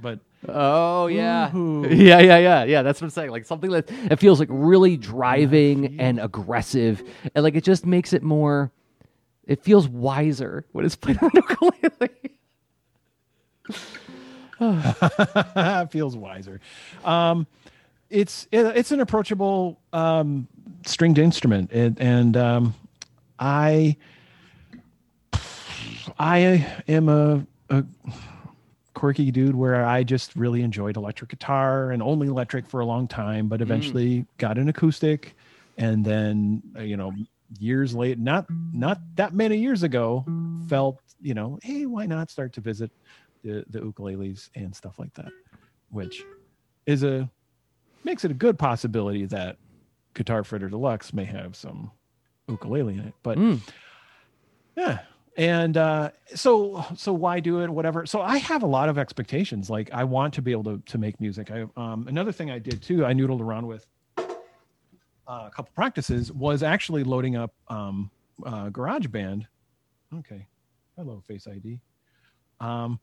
but 0.00 0.20
Oh 0.48 1.06
yeah, 1.06 1.54
Ooh. 1.56 1.86
yeah, 1.88 2.20
yeah, 2.20 2.38
yeah, 2.38 2.64
yeah. 2.64 2.82
That's 2.82 3.00
what 3.00 3.06
I'm 3.06 3.10
saying. 3.10 3.30
Like 3.30 3.46
something 3.46 3.70
that 3.70 3.90
it 3.90 4.16
feels 4.18 4.40
like 4.40 4.48
really 4.50 4.96
driving 4.96 6.00
and 6.00 6.20
aggressive, 6.20 7.02
and 7.34 7.42
like 7.44 7.54
it 7.56 7.64
just 7.64 7.86
makes 7.86 8.12
it 8.12 8.22
more. 8.22 8.72
It 9.46 9.62
feels 9.64 9.88
wiser 9.88 10.66
when 10.72 10.84
it's 10.86 10.96
played 10.96 11.18
on 11.22 11.30
ukulele. 11.34 12.10
feels 15.90 16.16
wiser. 16.16 16.60
Um, 17.04 17.46
it's 18.10 18.46
it, 18.52 18.64
it's 18.76 18.92
an 18.92 19.00
approachable 19.00 19.80
um, 19.92 20.46
stringed 20.86 21.18
instrument, 21.18 21.70
and, 21.72 22.00
and 22.00 22.36
um, 22.36 22.74
I 23.38 23.96
I 26.18 26.66
am 26.86 27.08
a, 27.08 27.46
a 27.70 27.84
quirky 28.94 29.30
dude 29.30 29.54
where 29.54 29.84
I 29.84 30.04
just 30.04 30.36
really 30.36 30.62
enjoyed 30.62 30.96
electric 30.96 31.30
guitar 31.30 31.90
and 31.90 32.02
only 32.02 32.28
electric 32.28 32.66
for 32.66 32.80
a 32.80 32.86
long 32.86 33.08
time, 33.08 33.48
but 33.48 33.60
eventually 33.60 34.26
got 34.38 34.58
an 34.58 34.68
acoustic, 34.68 35.34
and 35.76 36.04
then 36.04 36.62
uh, 36.78 36.82
you 36.82 36.96
know 36.96 37.12
years 37.58 37.94
late, 37.94 38.18
not 38.18 38.46
not 38.72 39.00
that 39.16 39.34
many 39.34 39.58
years 39.58 39.82
ago, 39.82 40.24
felt 40.68 41.00
you 41.20 41.34
know 41.34 41.58
hey 41.62 41.86
why 41.86 42.06
not 42.06 42.30
start 42.30 42.52
to 42.52 42.60
visit 42.60 42.90
the 43.44 43.64
the 43.70 43.78
ukuleles 43.80 44.48
and 44.56 44.74
stuff 44.74 44.98
like 44.98 45.14
that, 45.14 45.30
which 45.90 46.22
is 46.86 47.02
a 47.04 47.30
makes 48.02 48.24
it 48.24 48.30
a 48.30 48.34
good 48.34 48.58
possibility 48.58 49.24
that 49.26 49.56
Guitar 50.14 50.42
Fritter 50.44 50.68
Deluxe 50.68 51.12
may 51.12 51.24
have 51.24 51.54
some 51.56 51.90
ukulele 52.48 52.94
in 52.94 53.00
it, 53.00 53.14
but 53.22 53.38
Mm. 53.38 53.60
yeah. 54.76 55.00
And 55.36 55.76
uh, 55.76 56.10
so, 56.36 56.84
so 56.96 57.12
why 57.12 57.40
do 57.40 57.60
it? 57.62 57.68
Whatever. 57.70 58.06
So 58.06 58.20
I 58.22 58.36
have 58.38 58.62
a 58.62 58.66
lot 58.66 58.88
of 58.88 58.98
expectations. 58.98 59.68
Like 59.68 59.90
I 59.92 60.04
want 60.04 60.32
to 60.34 60.42
be 60.42 60.52
able 60.52 60.62
to 60.64 60.78
to 60.86 60.98
make 60.98 61.20
music. 61.20 61.50
I 61.50 61.64
um, 61.76 62.06
another 62.06 62.30
thing 62.30 62.50
I 62.52 62.58
did 62.60 62.80
too. 62.82 63.04
I 63.04 63.12
noodled 63.14 63.40
around 63.40 63.66
with 63.66 63.84
uh, 64.16 64.22
a 65.26 65.50
couple 65.50 65.72
practices. 65.74 66.30
Was 66.32 66.62
actually 66.62 67.02
loading 67.02 67.34
up 67.34 67.52
um, 67.66 68.10
uh, 68.46 68.68
GarageBand. 68.70 69.46
Okay. 70.18 70.46
Hello, 70.96 71.20
Face 71.26 71.48
ID. 71.48 71.80
Um, 72.64 73.00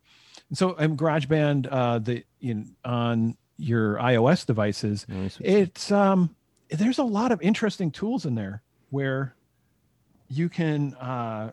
and 0.50 0.58
so 0.58 0.76
um, 0.78 0.98
GarageBand, 0.98 1.68
uh, 1.72 2.00
the 2.00 2.24
in 2.42 2.76
on 2.84 3.38
your 3.58 3.96
iOS 3.98 4.46
devices, 4.46 5.06
it's 5.40 5.92
um 5.92 6.36
there's 6.70 6.98
a 6.98 7.04
lot 7.04 7.32
of 7.32 7.42
interesting 7.42 7.92
tools 7.92 8.26
in 8.26 8.36
there 8.36 8.62
where 8.90 9.36
you 10.30 10.50
can 10.50 10.94
uh 10.96 11.52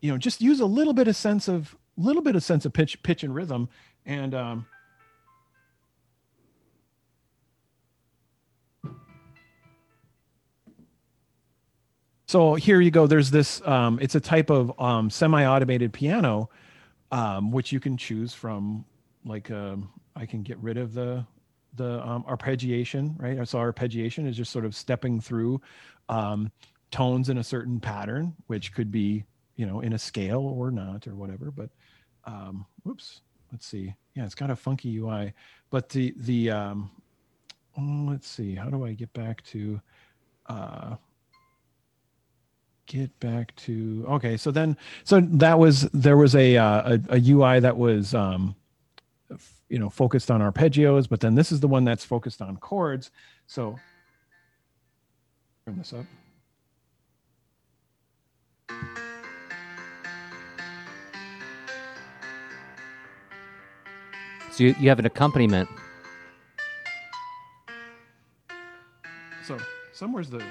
you 0.00 0.10
know 0.10 0.18
just 0.18 0.40
use 0.40 0.60
a 0.60 0.66
little 0.66 0.92
bit 0.92 1.08
of 1.08 1.16
sense 1.16 1.48
of 1.48 1.76
little 1.96 2.22
bit 2.22 2.36
of 2.36 2.42
sense 2.42 2.64
of 2.64 2.72
pitch 2.72 3.02
pitch 3.02 3.22
and 3.24 3.34
rhythm 3.34 3.68
and 4.06 4.34
um 4.34 4.66
so 12.26 12.54
here 12.54 12.80
you 12.80 12.90
go. 12.90 13.06
There's 13.06 13.30
this 13.30 13.60
um 13.66 13.98
it's 14.00 14.14
a 14.14 14.20
type 14.20 14.50
of 14.50 14.72
um 14.80 15.10
semi-automated 15.10 15.92
piano 15.92 16.48
um 17.14 17.50
which 17.50 17.72
you 17.72 17.80
can 17.80 17.96
choose 17.96 18.34
from 18.34 18.84
like 19.24 19.50
um 19.50 19.88
i 20.16 20.26
can 20.26 20.42
get 20.42 20.58
rid 20.58 20.76
of 20.76 20.92
the 20.92 21.24
the 21.76 22.06
um, 22.06 22.24
arpeggiation, 22.24 23.20
right? 23.20 23.46
So 23.48 23.58
arpeggiation 23.58 24.26
is 24.26 24.36
just 24.36 24.52
sort 24.52 24.64
of 24.64 24.74
stepping 24.74 25.20
through 25.20 25.60
um, 26.08 26.50
tones 26.90 27.28
in 27.28 27.38
a 27.38 27.44
certain 27.44 27.80
pattern, 27.80 28.34
which 28.46 28.72
could 28.72 28.90
be, 28.90 29.24
you 29.56 29.66
know, 29.66 29.80
in 29.80 29.92
a 29.92 29.98
scale 29.98 30.40
or 30.40 30.70
not 30.70 31.06
or 31.06 31.14
whatever. 31.14 31.50
But, 31.50 31.70
um, 32.24 32.66
whoops, 32.84 33.22
let's 33.52 33.66
see. 33.66 33.94
Yeah, 34.14 34.24
it's 34.24 34.34
got 34.34 34.50
a 34.50 34.56
funky 34.56 34.96
UI, 34.98 35.32
but 35.70 35.88
the 35.88 36.14
the 36.18 36.50
um, 36.50 36.90
oh, 37.76 38.06
let's 38.10 38.28
see. 38.28 38.54
How 38.54 38.70
do 38.70 38.84
I 38.84 38.92
get 38.92 39.12
back 39.12 39.42
to? 39.46 39.80
Uh, 40.46 40.96
get 42.86 43.18
back 43.20 43.54
to 43.56 44.04
okay 44.08 44.36
so 44.36 44.50
then 44.50 44.76
so 45.04 45.20
that 45.20 45.58
was 45.58 45.82
there 45.92 46.16
was 46.16 46.34
a 46.34 46.56
uh, 46.56 46.98
a, 47.08 47.16
a 47.16 47.30
ui 47.30 47.60
that 47.60 47.76
was 47.76 48.14
um 48.14 48.54
you 49.68 49.78
know 49.78 49.88
focused 49.88 50.30
on 50.30 50.40
arpeggios 50.40 51.08
but 51.08 51.20
then 51.20 51.34
this 51.34 51.50
is 51.50 51.60
the 51.60 51.68
one 51.68 51.84
that's 51.84 52.04
focused 52.04 52.42
on 52.42 52.56
chords 52.58 53.10
so 53.46 53.78
turn 55.66 55.78
this 55.78 55.92
up 55.92 56.04
So 64.54 64.62
you, 64.62 64.76
you 64.78 64.88
have 64.88 65.00
an 65.00 65.06
accompaniment. 65.06 65.68
so 69.44 69.58
somewhere's 69.92 70.30
the 70.30 70.42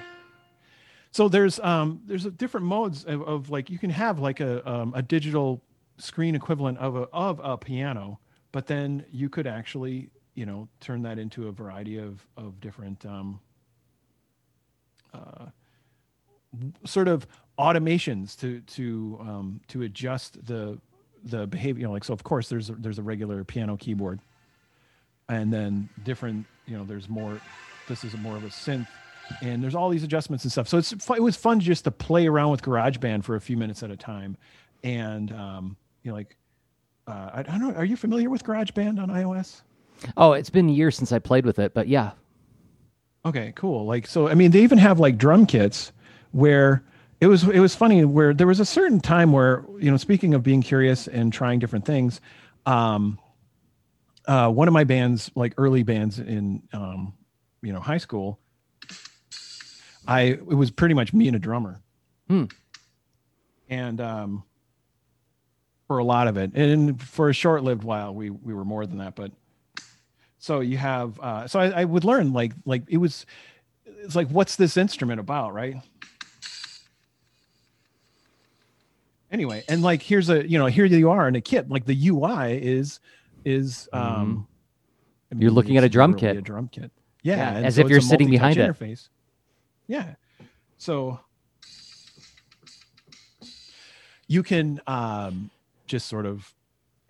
so 1.13 1.29
there's 1.29 1.59
um 1.59 2.01
there's 2.05 2.25
different 2.25 2.65
modes 2.65 3.05
of, 3.05 3.21
of 3.21 3.49
like 3.49 3.69
you 3.69 3.77
can 3.77 3.91
have 3.91 4.19
like 4.19 4.39
a 4.41 4.67
um, 4.69 4.93
a 4.95 5.01
digital 5.01 5.61
screen 5.97 6.35
equivalent 6.35 6.77
of 6.79 6.95
a 6.95 7.07
of 7.13 7.39
a 7.41 7.57
piano 7.57 8.19
but 8.51 8.67
then 8.67 9.05
you 9.11 9.29
could 9.29 9.47
actually 9.47 10.09
you 10.33 10.45
know 10.45 10.67
turn 10.81 11.03
that 11.03 11.17
into 11.17 11.47
a 11.47 11.51
variety 11.51 11.97
of 11.97 12.27
of 12.35 12.59
different 12.59 13.05
um 13.05 13.39
uh 15.13 15.45
sort 16.83 17.07
of 17.07 17.27
automations 17.59 18.37
to 18.39 18.59
to 18.61 19.17
um 19.21 19.61
to 19.67 19.83
adjust 19.83 20.43
the 20.47 20.79
the 21.25 21.45
behavior 21.47 21.81
you 21.81 21.85
know 21.85 21.93
like 21.93 22.03
so 22.03 22.13
of 22.13 22.23
course 22.23 22.49
there's 22.49 22.69
a, 22.71 22.73
there's 22.73 22.97
a 22.97 23.03
regular 23.03 23.43
piano 23.43 23.77
keyboard 23.77 24.19
and 25.29 25.53
then 25.53 25.87
different 26.03 26.45
you 26.65 26.75
know 26.75 26.83
there's 26.83 27.07
more 27.07 27.39
this 27.87 28.03
is 28.03 28.17
more 28.17 28.35
of 28.35 28.43
a 28.43 28.47
synth 28.47 28.87
and 29.41 29.63
there's 29.63 29.75
all 29.75 29.89
these 29.89 30.03
adjustments 30.03 30.43
and 30.43 30.51
stuff 30.51 30.67
so 30.67 30.77
it's 30.77 30.91
it 30.93 31.21
was 31.21 31.35
fun 31.35 31.59
just 31.59 31.83
to 31.83 31.91
play 31.91 32.27
around 32.27 32.51
with 32.51 32.61
garageband 32.61 33.23
for 33.23 33.35
a 33.35 33.41
few 33.41 33.57
minutes 33.57 33.83
at 33.83 33.91
a 33.91 33.97
time 33.97 34.37
and 34.83 35.31
um 35.31 35.75
you 36.03 36.11
know 36.11 36.15
like 36.15 36.37
uh, 37.07 37.29
I, 37.33 37.39
I 37.39 37.43
don't 37.43 37.61
know 37.61 37.73
are 37.73 37.85
you 37.85 37.97
familiar 37.97 38.29
with 38.29 38.43
garageband 38.43 39.01
on 39.01 39.09
ios 39.09 39.61
Oh, 40.17 40.33
it's 40.33 40.49
been 40.49 40.69
years 40.69 40.95
since 40.95 41.11
I 41.11 41.19
played 41.19 41.45
with 41.45 41.59
it, 41.59 41.73
but 41.73 41.87
yeah. 41.87 42.11
Okay, 43.25 43.53
cool. 43.55 43.85
Like 43.85 44.07
so 44.07 44.27
I 44.27 44.33
mean 44.33 44.51
they 44.51 44.61
even 44.63 44.77
have 44.77 44.99
like 44.99 45.17
drum 45.17 45.45
kits 45.45 45.91
where 46.31 46.83
it 47.21 47.27
was 47.27 47.43
it 47.45 47.59
was 47.59 47.75
funny 47.75 48.03
where 48.03 48.33
there 48.33 48.47
was 48.47 48.59
a 48.59 48.65
certain 48.65 48.99
time 48.99 49.31
where, 49.31 49.63
you 49.79 49.89
know, 49.89 49.97
speaking 49.97 50.33
of 50.33 50.43
being 50.43 50.61
curious 50.61 51.07
and 51.07 51.31
trying 51.31 51.59
different 51.59 51.85
things, 51.85 52.19
um 52.65 53.19
uh, 54.25 54.49
one 54.49 54.69
of 54.69 54.73
my 54.73 54.85
bands, 54.85 55.29
like 55.35 55.53
early 55.57 55.83
bands 55.83 56.17
in, 56.17 56.63
um, 56.71 57.13
you 57.61 57.73
know, 57.73 57.81
high 57.81 57.97
school, 57.97 58.39
I 60.07 60.21
it 60.21 60.45
was 60.45 60.71
pretty 60.71 60.93
much 60.93 61.13
me 61.13 61.27
and 61.27 61.35
a 61.35 61.39
drummer, 61.39 61.79
Hmm. 62.27 62.45
and 63.69 64.01
um, 64.01 64.43
for 65.87 65.97
a 65.97 66.03
lot 66.03 66.27
of 66.27 66.37
it, 66.37 66.53
and 66.55 67.01
for 67.01 67.29
a 67.29 67.33
short-lived 67.33 67.83
while, 67.83 68.13
we 68.13 68.29
we 68.29 68.53
were 68.53 68.65
more 68.65 68.85
than 68.85 68.97
that. 68.97 69.15
But 69.15 69.31
so 70.39 70.59
you 70.59 70.77
have, 70.77 71.19
uh, 71.19 71.47
so 71.47 71.59
I, 71.59 71.81
I 71.81 71.85
would 71.85 72.03
learn 72.03 72.33
like 72.33 72.53
like 72.65 72.83
it 72.87 72.97
was, 72.97 73.25
it's 73.85 74.15
like 74.15 74.27
what's 74.29 74.55
this 74.57 74.75
instrument 74.77 75.19
about, 75.19 75.53
right? 75.53 75.75
Anyway, 79.31 79.63
and 79.67 79.81
like 79.81 80.01
here's 80.01 80.29
a 80.29 80.47
you 80.47 80.59
know 80.59 80.67
here 80.67 80.85
you 80.85 81.09
are 81.09 81.27
in 81.27 81.35
a 81.35 81.41
kit, 81.41 81.69
like 81.69 81.85
the 81.85 82.07
UI 82.09 82.57
is 82.61 82.99
is 83.45 83.89
um. 83.93 84.47
Mm-hmm. 85.33 85.41
You're 85.41 85.49
looking 85.49 85.77
at 85.77 85.83
a 85.83 85.89
drum 85.89 86.13
kit. 86.13 86.37
A 86.37 86.41
drum 86.41 86.67
kit. 86.67 86.91
Yeah, 87.23 87.59
Yeah, 87.59 87.65
as 87.67 87.75
so 87.75 87.81
if 87.81 87.89
you're 87.89 88.01
sitting 88.01 88.29
behind 88.29 88.57
it. 88.57 88.75
Yeah. 89.87 90.15
So 90.77 91.19
you 94.27 94.43
can 94.43 94.81
um, 94.87 95.49
just 95.87 96.07
sort 96.07 96.25
of 96.25 96.53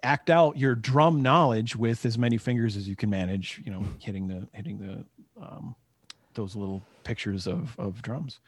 act 0.03 0.29
out 0.29 0.57
your 0.57 0.75
drum 0.75 1.21
knowledge 1.21 1.75
with 1.75 2.05
as 2.05 2.17
many 2.17 2.37
fingers 2.37 2.75
as 2.75 2.87
you 2.87 2.95
can 2.95 3.09
manage. 3.09 3.61
You 3.63 3.71
know, 3.71 3.83
hitting 3.99 4.27
the 4.27 4.47
hitting 4.53 4.77
the 4.77 5.05
um, 5.41 5.75
those 6.33 6.55
little 6.55 6.81
pictures 7.03 7.47
of 7.47 7.77
of 7.79 8.01
drums. 8.01 8.39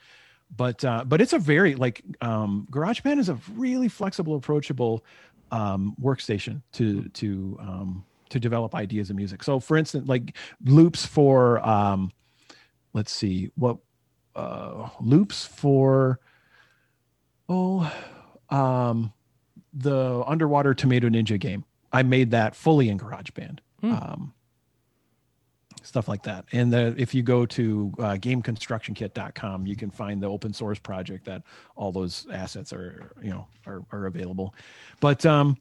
But 0.55 0.83
uh, 0.85 1.03
but 1.05 1.21
it's 1.21 1.33
a 1.33 1.39
very 1.39 1.75
like 1.75 2.03
um, 2.21 2.67
GarageBand 2.71 3.19
is 3.19 3.29
a 3.29 3.39
really 3.53 3.87
flexible, 3.87 4.35
approachable 4.35 5.03
um, 5.51 5.95
workstation 6.01 6.61
to 6.73 7.07
to 7.09 7.57
um, 7.59 8.05
to 8.29 8.39
develop 8.39 8.75
ideas 8.75 9.09
of 9.09 9.15
music. 9.15 9.43
So, 9.43 9.59
for 9.59 9.77
instance, 9.77 10.07
like 10.07 10.35
loops 10.63 11.05
for 11.05 11.65
um, 11.67 12.11
let's 12.93 13.11
see 13.11 13.51
what 13.55 13.77
uh, 14.35 14.89
loops 14.99 15.45
for 15.45 16.19
oh 17.49 17.91
um, 18.49 19.13
the 19.73 20.23
underwater 20.25 20.73
tomato 20.73 21.09
ninja 21.09 21.39
game. 21.39 21.65
I 21.91 22.03
made 22.03 22.31
that 22.31 22.55
fully 22.55 22.89
in 22.89 22.99
GarageBand. 22.99 23.59
Hmm. 23.81 23.91
Um, 23.91 24.33
stuff 25.83 26.07
like 26.07 26.23
that. 26.23 26.45
And 26.51 26.73
the, 26.73 26.95
if 26.97 27.13
you 27.13 27.21
go 27.21 27.45
to 27.45 27.93
uh, 27.99 28.03
gameconstructionkit.com, 28.15 29.67
you 29.67 29.75
can 29.75 29.91
find 29.91 30.21
the 30.21 30.27
open 30.27 30.53
source 30.53 30.79
project 30.79 31.25
that 31.25 31.43
all 31.75 31.91
those 31.91 32.25
assets 32.31 32.73
are, 32.73 33.13
you 33.21 33.29
know, 33.29 33.47
are, 33.65 33.83
are 33.91 34.05
available. 34.07 34.55
But 34.99 35.25
um, 35.25 35.57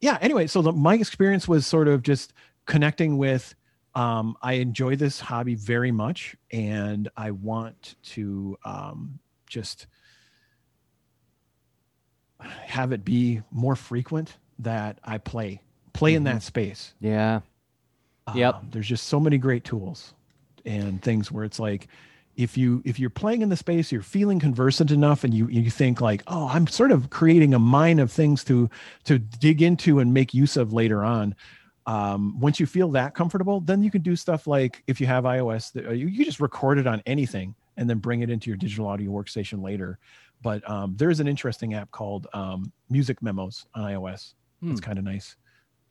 yeah, 0.00 0.18
anyway, 0.20 0.46
so 0.46 0.62
the, 0.62 0.72
my 0.72 0.94
experience 0.94 1.48
was 1.48 1.66
sort 1.66 1.88
of 1.88 2.02
just 2.02 2.32
connecting 2.66 3.18
with, 3.18 3.54
um, 3.94 4.36
I 4.42 4.54
enjoy 4.54 4.96
this 4.96 5.20
hobby 5.20 5.54
very 5.54 5.92
much 5.92 6.36
and 6.50 7.08
I 7.16 7.30
want 7.30 7.96
to 8.04 8.58
um, 8.64 9.18
just 9.46 9.86
have 12.40 12.92
it 12.92 13.04
be 13.04 13.42
more 13.50 13.76
frequent 13.76 14.36
that 14.58 14.98
I 15.04 15.18
play, 15.18 15.60
play 15.92 16.14
in 16.14 16.24
that 16.24 16.42
space. 16.42 16.94
Yeah. 17.00 17.40
Yep. 18.34 18.54
Um, 18.54 18.68
there's 18.70 18.88
just 18.88 19.06
so 19.06 19.20
many 19.20 19.38
great 19.38 19.64
tools 19.64 20.14
and 20.64 21.00
things 21.02 21.30
where 21.30 21.44
it's 21.44 21.60
like 21.60 21.88
if 22.36 22.56
you 22.56 22.82
if 22.84 22.98
you're 22.98 23.10
playing 23.10 23.42
in 23.42 23.48
the 23.48 23.56
space 23.56 23.92
you're 23.92 24.02
feeling 24.02 24.40
conversant 24.40 24.90
enough 24.90 25.24
and 25.24 25.32
you 25.34 25.46
you 25.48 25.70
think 25.70 26.00
like 26.00 26.22
oh 26.26 26.48
i'm 26.48 26.66
sort 26.66 26.90
of 26.90 27.10
creating 27.10 27.54
a 27.54 27.58
mine 27.58 27.98
of 27.98 28.10
things 28.10 28.42
to 28.42 28.68
to 29.04 29.18
dig 29.18 29.62
into 29.62 30.00
and 30.00 30.12
make 30.12 30.34
use 30.34 30.56
of 30.56 30.72
later 30.72 31.04
on 31.04 31.34
um, 31.86 32.38
once 32.40 32.58
you 32.58 32.66
feel 32.66 32.90
that 32.90 33.14
comfortable 33.14 33.60
then 33.60 33.82
you 33.82 33.90
can 33.90 34.02
do 34.02 34.16
stuff 34.16 34.46
like 34.46 34.82
if 34.86 35.00
you 35.00 35.06
have 35.06 35.24
ios 35.24 35.72
that, 35.72 35.86
uh, 35.86 35.92
you, 35.92 36.06
you 36.06 36.24
just 36.24 36.40
record 36.40 36.78
it 36.78 36.86
on 36.86 37.02
anything 37.06 37.54
and 37.76 37.88
then 37.88 37.98
bring 37.98 38.20
it 38.20 38.30
into 38.30 38.50
your 38.50 38.56
digital 38.56 38.86
audio 38.86 39.10
workstation 39.10 39.62
later 39.62 39.98
but 40.42 40.68
um, 40.68 40.94
there's 40.96 41.20
an 41.20 41.28
interesting 41.28 41.74
app 41.74 41.90
called 41.90 42.26
um, 42.32 42.72
music 42.90 43.22
memos 43.22 43.66
on 43.74 43.84
ios 43.92 44.34
it's 44.62 44.80
kind 44.80 44.98
of 44.98 45.04
nice 45.04 45.36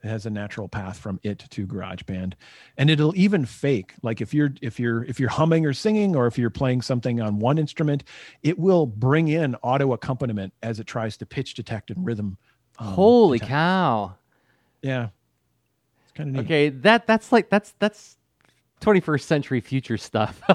it 0.03 0.09
has 0.09 0.25
a 0.25 0.29
natural 0.29 0.67
path 0.67 0.97
from 0.97 1.19
it 1.23 1.39
to 1.49 1.65
GarageBand, 1.65 2.33
and 2.77 2.89
it'll 2.89 3.15
even 3.15 3.45
fake. 3.45 3.93
Like 4.01 4.19
if 4.19 4.33
you're 4.33 4.53
if 4.61 4.77
you're 4.77 5.05
if 5.05 5.17
you're 5.17 5.29
humming 5.29 5.65
or 5.65 5.71
singing, 5.71 6.13
or 6.15 6.27
if 6.27 6.37
you're 6.37 6.49
playing 6.49 6.81
something 6.81 7.21
on 7.21 7.39
one 7.39 7.57
instrument, 7.57 8.03
it 8.41 8.59
will 8.59 8.85
bring 8.85 9.29
in 9.29 9.55
auto 9.55 9.93
accompaniment 9.93 10.53
as 10.61 10.81
it 10.81 10.87
tries 10.87 11.15
to 11.17 11.25
pitch 11.25 11.53
detect 11.53 11.89
and 11.89 12.05
rhythm. 12.05 12.37
um, 12.79 12.87
Holy 12.87 13.37
detect. 13.37 13.51
cow. 13.51 14.15
Yeah, 14.81 15.09
kind 16.15 16.29
of 16.29 16.35
neat. 16.35 16.45
Okay, 16.45 16.69
that 16.69 17.07
that's 17.07 17.31
like 17.31 17.49
that's 17.49 17.73
that's 17.79 18.17
21st 18.81 19.21
century 19.21 19.61
future 19.61 19.97
stuff. 19.97 20.41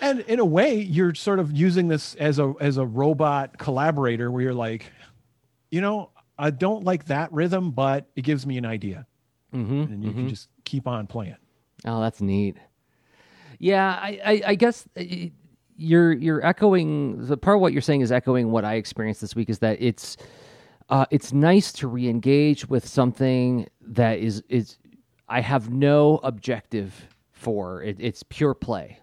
And 0.00 0.20
in 0.20 0.38
a 0.38 0.44
way, 0.44 0.74
you're 0.80 1.14
sort 1.14 1.38
of 1.38 1.52
using 1.52 1.88
this 1.88 2.14
as 2.14 2.38
a 2.38 2.54
as 2.60 2.76
a 2.76 2.86
robot 2.86 3.58
collaborator, 3.58 4.30
where 4.30 4.42
you're 4.42 4.54
like, 4.54 4.90
you 5.70 5.80
know, 5.80 6.10
I 6.38 6.50
don't 6.50 6.84
like 6.84 7.06
that 7.06 7.32
rhythm, 7.32 7.72
but 7.72 8.06
it 8.16 8.22
gives 8.22 8.46
me 8.46 8.58
an 8.58 8.64
idea, 8.64 9.06
hmm 9.52 9.82
and 9.82 10.04
you 10.04 10.12
can 10.12 10.28
just 10.28 10.48
keep 10.64 10.86
on 10.86 11.06
playing. 11.06 11.36
Oh, 11.84 12.00
that's 12.00 12.20
neat. 12.20 12.56
Yeah, 13.58 13.86
I, 13.88 14.20
I, 14.24 14.42
I 14.48 14.54
guess 14.54 14.86
uh, 14.98 15.02
you're 15.76 16.12
you're 16.12 16.44
echoing 16.44 17.26
the 17.26 17.36
part 17.36 17.56
of 17.56 17.60
what 17.60 17.72
you're 17.72 17.82
saying 17.82 18.00
is 18.00 18.12
echoing 18.12 18.50
what 18.50 18.64
I 18.64 18.74
experienced 18.74 19.20
this 19.20 19.34
week. 19.34 19.50
Is 19.50 19.58
that 19.60 19.76
it's 19.80 20.16
uh, 20.88 21.06
it's 21.10 21.32
nice 21.32 21.72
to 21.72 21.88
re-engage 21.88 22.68
with 22.68 22.86
something 22.86 23.68
that 23.80 24.18
is 24.18 24.42
is 24.48 24.78
I 25.28 25.40
have 25.40 25.70
no 25.70 26.20
objective 26.22 27.08
for. 27.32 27.82
It, 27.82 27.96
it's 27.98 28.22
pure 28.22 28.54
play. 28.54 28.98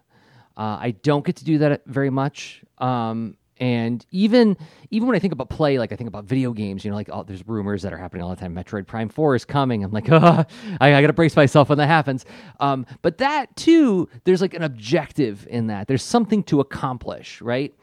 Uh, 0.56 0.78
I 0.80 0.92
don't 1.04 1.26
get 1.26 1.36
to 1.38 1.46
do 1.46 1.58
that 1.60 1.82
very 1.86 2.10
much. 2.10 2.64
Um, 2.78 3.38
and 3.58 4.06
even 4.12 4.58
even 4.90 5.08
when 5.08 5.16
I 5.16 5.20
think 5.20 5.34
about 5.34 5.50
play, 5.50 5.78
like 5.78 5.92
I 5.92 5.96
think 5.96 6.08
about 6.08 6.26
video 6.26 6.54
games, 6.54 6.84
you 6.84 6.92
know, 6.92 6.98
like 6.98 7.10
oh, 7.12 7.24
there's 7.24 7.48
rumors 7.48 7.82
that 7.84 7.94
are 7.94 7.98
happening 7.98 8.24
all 8.24 8.30
the 8.30 8.36
time. 8.36 8.56
Metroid 8.56 8.88
Prime 8.88 9.10
Four 9.10 9.36
is 9.36 9.46
coming. 9.46 9.84
I'm 9.84 9.92
like, 9.92 10.08
oh, 10.12 10.46
I, 10.82 10.94
I 10.94 11.02
got 11.02 11.08
to 11.08 11.14
brace 11.14 11.36
myself 11.36 11.70
when 11.70 11.78
that 11.78 11.88
happens. 11.88 12.26
Um, 12.60 12.86
but 13.02 13.20
that 13.20 13.56
too, 13.56 14.10
there's 14.24 14.42
like 14.42 14.54
an 14.54 14.64
objective 14.64 15.48
in 15.50 15.68
that. 15.68 15.88
There's 15.88 16.04
something 16.04 16.44
to 16.44 16.62
accomplish, 16.62 17.42
right? 17.42 17.74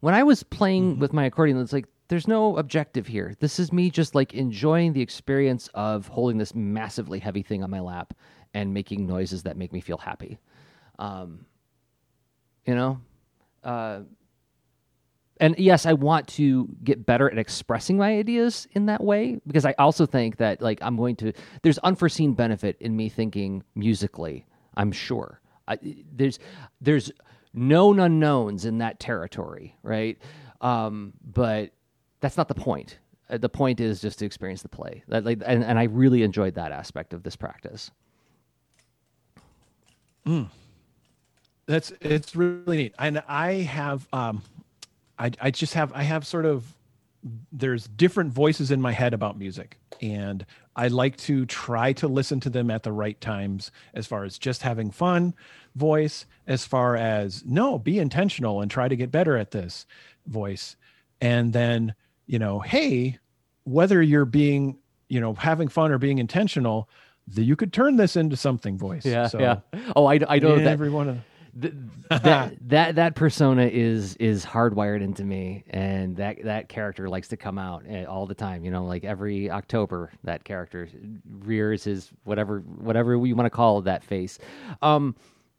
When 0.00 0.14
I 0.14 0.22
was 0.22 0.42
playing 0.42 0.98
with 0.98 1.12
my 1.12 1.24
accordion, 1.26 1.60
it's 1.60 1.72
like 1.72 1.86
there's 2.10 2.26
no 2.26 2.56
objective 2.56 3.06
here. 3.06 3.36
This 3.38 3.60
is 3.60 3.72
me 3.72 3.88
just 3.88 4.16
like 4.16 4.34
enjoying 4.34 4.92
the 4.92 5.00
experience 5.00 5.68
of 5.74 6.08
holding 6.08 6.38
this 6.38 6.56
massively 6.56 7.20
heavy 7.20 7.42
thing 7.42 7.62
on 7.62 7.70
my 7.70 7.78
lap 7.78 8.14
and 8.52 8.74
making 8.74 9.06
noises 9.06 9.44
that 9.44 9.56
make 9.56 9.72
me 9.72 9.80
feel 9.80 9.96
happy. 9.96 10.40
Um, 10.98 11.46
you 12.66 12.74
know, 12.74 13.00
uh, 13.62 14.00
and 15.38 15.54
yes, 15.56 15.86
I 15.86 15.92
want 15.92 16.26
to 16.30 16.68
get 16.82 17.06
better 17.06 17.30
at 17.30 17.38
expressing 17.38 17.96
my 17.96 18.18
ideas 18.18 18.66
in 18.72 18.86
that 18.86 19.04
way 19.04 19.40
because 19.46 19.64
I 19.64 19.76
also 19.78 20.04
think 20.04 20.38
that 20.38 20.60
like 20.60 20.80
I'm 20.82 20.96
going 20.96 21.14
to 21.16 21.32
there's 21.62 21.78
unforeseen 21.78 22.34
benefit 22.34 22.76
in 22.80 22.96
me 22.96 23.08
thinking 23.08 23.62
musically. 23.76 24.46
I'm 24.76 24.90
sure 24.90 25.40
I, 25.68 25.78
there's 26.12 26.40
there's 26.80 27.12
known 27.54 28.00
unknowns 28.00 28.64
in 28.64 28.78
that 28.78 28.98
territory, 28.98 29.76
right? 29.84 30.18
Um, 30.60 31.12
but 31.24 31.70
that's 32.20 32.36
not 32.36 32.48
the 32.48 32.54
point. 32.54 32.98
Uh, 33.28 33.38
The 33.38 33.48
point 33.48 33.80
is 33.80 34.00
just 34.00 34.18
to 34.20 34.26
experience 34.26 34.62
the 34.62 34.68
play. 34.68 35.02
That, 35.08 35.24
like, 35.24 35.42
and, 35.44 35.64
and 35.64 35.78
I 35.78 35.84
really 35.84 36.22
enjoyed 36.22 36.54
that 36.54 36.72
aspect 36.72 37.12
of 37.14 37.22
this 37.22 37.36
practice. 37.36 37.90
That's 41.66 41.92
it's 42.00 42.34
really 42.36 42.76
neat. 42.76 42.94
And 42.98 43.22
I 43.28 43.52
have 43.54 44.06
um 44.12 44.42
I 45.18 45.30
I 45.40 45.50
just 45.50 45.74
have 45.74 45.92
I 45.94 46.02
have 46.02 46.26
sort 46.26 46.46
of 46.46 46.74
there's 47.52 47.86
different 47.86 48.32
voices 48.32 48.70
in 48.70 48.80
my 48.80 48.92
head 48.92 49.12
about 49.14 49.38
music 49.38 49.78
and 50.00 50.44
I 50.74 50.88
like 50.88 51.16
to 51.18 51.44
try 51.46 51.92
to 51.94 52.08
listen 52.08 52.40
to 52.40 52.50
them 52.50 52.70
at 52.70 52.82
the 52.82 52.92
right 52.92 53.20
times 53.20 53.70
as 53.92 54.06
far 54.06 54.24
as 54.24 54.38
just 54.38 54.62
having 54.62 54.90
fun 54.90 55.34
voice 55.76 56.24
as 56.46 56.64
far 56.64 56.96
as 56.96 57.44
no 57.44 57.78
be 57.78 57.98
intentional 57.98 58.62
and 58.62 58.70
try 58.70 58.88
to 58.88 58.96
get 58.96 59.10
better 59.10 59.36
at 59.36 59.50
this 59.50 59.84
voice 60.26 60.76
and 61.20 61.52
then 61.52 61.94
you 62.30 62.38
know 62.38 62.60
hey 62.60 63.18
whether 63.64 64.00
you're 64.00 64.24
being 64.24 64.78
you 65.08 65.20
know 65.20 65.34
having 65.34 65.68
fun 65.68 65.90
or 65.90 65.98
being 65.98 66.18
intentional 66.18 66.88
the, 67.26 67.42
you 67.44 67.56
could 67.56 67.72
turn 67.72 67.96
this 67.96 68.16
into 68.16 68.36
something 68.36 68.78
voice 68.78 69.04
Yeah. 69.04 69.26
so 69.26 69.38
yeah. 69.40 69.60
Oh, 69.96 70.06
I, 70.06 70.20
I 70.28 70.38
know 70.38 70.56
that 70.56 70.66
every 70.66 70.90
one 70.90 71.08
of 71.08 71.18
Th- 71.60 71.74
that 72.10 72.54
that 72.68 72.94
that 72.94 73.14
persona 73.16 73.66
is 73.66 74.14
is 74.16 74.44
hardwired 74.44 75.02
into 75.02 75.24
me, 75.24 75.64
and 75.70 76.16
that 76.16 76.44
that 76.44 76.68
character 76.68 77.08
likes 77.08 77.26
to 77.28 77.36
come 77.36 77.58
out 77.58 77.82
eh, 77.88 78.04
all 78.04 78.24
the 78.26 78.36
time. 78.36 78.64
You 78.64 78.70
know, 78.70 78.84
like 78.84 79.02
every 79.04 79.50
October, 79.50 80.12
that 80.22 80.44
character 80.44 80.88
rears 81.28 81.82
his 81.84 82.10
whatever 82.22 82.60
whatever 82.60 83.14
you 83.26 83.34
want 83.34 83.46
to 83.46 83.50
call 83.50 83.80
that 83.82 84.04
face. 84.04 84.38
Um, 84.80 85.16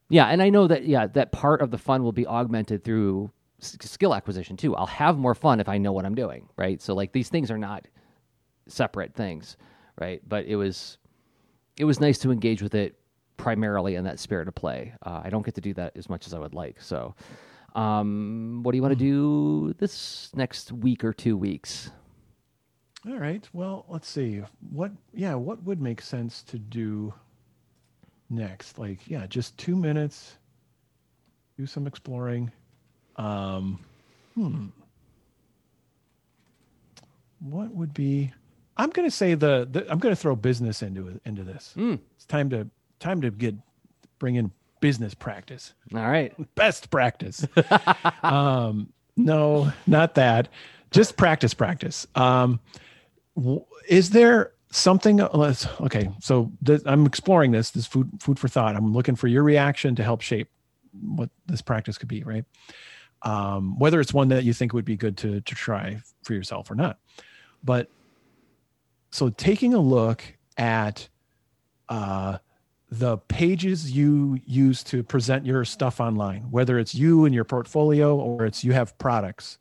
yeah, 0.09 0.27
and 0.27 0.41
I 0.41 0.49
know 0.49 0.65
that 0.67 0.85
yeah 0.85 1.07
that 1.07 1.33
part 1.33 1.61
of 1.61 1.71
the 1.71 1.77
fun 1.77 2.03
will 2.03 2.13
be 2.13 2.25
augmented 2.25 2.85
through 2.85 3.29
skill 3.61 4.13
acquisition 4.13 4.57
too. 4.57 4.75
I'll 4.75 4.85
have 4.85 5.17
more 5.17 5.35
fun 5.35 5.59
if 5.59 5.69
I 5.69 5.77
know 5.77 5.91
what 5.91 6.05
I'm 6.05 6.15
doing, 6.15 6.49
right? 6.57 6.81
So 6.81 6.93
like 6.93 7.11
these 7.11 7.29
things 7.29 7.51
are 7.51 7.57
not 7.57 7.87
separate 8.67 9.13
things, 9.13 9.57
right? 9.99 10.21
But 10.27 10.45
it 10.45 10.55
was 10.55 10.97
it 11.77 11.85
was 11.85 11.99
nice 11.99 12.17
to 12.19 12.31
engage 12.31 12.61
with 12.61 12.75
it 12.75 12.97
primarily 13.37 13.95
in 13.95 14.03
that 14.03 14.19
spirit 14.19 14.47
of 14.47 14.55
play. 14.55 14.93
Uh, 15.03 15.21
I 15.23 15.29
don't 15.29 15.43
get 15.43 15.55
to 15.55 15.61
do 15.61 15.73
that 15.75 15.95
as 15.95 16.09
much 16.09 16.27
as 16.27 16.33
I 16.33 16.39
would 16.39 16.53
like. 16.53 16.79
So, 16.81 17.15
um, 17.75 18.59
what 18.61 18.71
do 18.71 18.77
you 18.77 18.81
want 18.81 18.97
to 18.97 19.03
do 19.03 19.73
this 19.79 20.29
next 20.35 20.71
week 20.71 21.03
or 21.03 21.13
two 21.13 21.37
weeks? 21.37 21.89
All 23.07 23.17
right. 23.17 23.47
Well, 23.51 23.85
let's 23.89 24.07
see. 24.07 24.43
What? 24.69 24.91
Yeah. 25.13 25.35
What 25.35 25.63
would 25.63 25.81
make 25.81 26.01
sense 26.01 26.43
to 26.43 26.59
do 26.59 27.13
next? 28.29 28.77
Like, 28.77 28.99
yeah, 29.07 29.25
just 29.25 29.57
two 29.57 29.75
minutes. 29.75 30.37
Do 31.57 31.65
some 31.65 31.87
exploring. 31.87 32.51
Um, 33.17 33.79
hmm. 34.35 34.67
What 37.39 37.73
would 37.73 37.93
be? 37.93 38.31
I'm 38.77 38.89
going 38.89 39.07
to 39.07 39.15
say 39.15 39.33
the, 39.33 39.67
the 39.69 39.91
I'm 39.91 39.99
going 39.99 40.13
to 40.15 40.19
throw 40.19 40.35
business 40.35 40.81
into 40.81 41.07
it, 41.07 41.21
into 41.25 41.43
this. 41.43 41.73
It's 42.15 42.25
time 42.25 42.49
to 42.51 42.67
time 42.99 43.21
to 43.21 43.31
get 43.31 43.55
bring 44.19 44.35
in 44.35 44.51
business 44.79 45.13
practice, 45.13 45.73
All 45.93 46.01
right. 46.01 46.33
best 46.55 46.89
practice. 46.89 47.45
um, 48.23 48.91
no, 49.17 49.71
not 49.87 50.15
that. 50.15 50.49
Just 50.91 51.17
practice, 51.17 51.53
practice. 51.53 52.07
Um, 52.15 52.59
is 53.87 54.09
there 54.11 54.53
something? 54.71 55.17
Let's 55.33 55.67
okay. 55.81 56.09
So 56.19 56.51
th- 56.65 56.81
I'm 56.85 57.05
exploring 57.05 57.51
this. 57.51 57.71
This 57.71 57.85
food 57.85 58.09
food 58.19 58.39
for 58.39 58.47
thought. 58.47 58.75
I'm 58.75 58.93
looking 58.93 59.15
for 59.15 59.27
your 59.27 59.43
reaction 59.43 59.95
to 59.95 60.03
help 60.03 60.21
shape 60.21 60.49
what 61.01 61.29
this 61.45 61.61
practice 61.61 61.97
could 61.97 62.09
be. 62.09 62.23
Right. 62.23 62.45
Um, 63.23 63.77
whether 63.77 63.99
it's 63.99 64.13
one 64.13 64.29
that 64.29 64.43
you 64.43 64.53
think 64.53 64.73
would 64.73 64.85
be 64.85 64.97
good 64.97 65.17
to 65.17 65.41
to 65.41 65.55
try 65.55 66.01
for 66.23 66.33
yourself 66.33 66.71
or 66.71 66.75
not. 66.75 66.97
But 67.63 67.89
so 69.11 69.29
taking 69.29 69.73
a 69.73 69.79
look 69.79 70.23
at 70.57 71.07
uh, 71.89 72.37
the 72.89 73.17
pages 73.17 73.91
you 73.91 74.39
use 74.45 74.83
to 74.83 75.03
present 75.03 75.45
your 75.45 75.63
stuff 75.65 75.99
online, 75.99 76.49
whether 76.51 76.79
it's 76.79 76.95
you 76.95 77.25
and 77.25 77.35
your 77.35 77.43
portfolio 77.43 78.15
or 78.15 78.45
it's 78.45 78.63
you 78.63 78.73
have 78.73 78.97
products, 78.97 79.59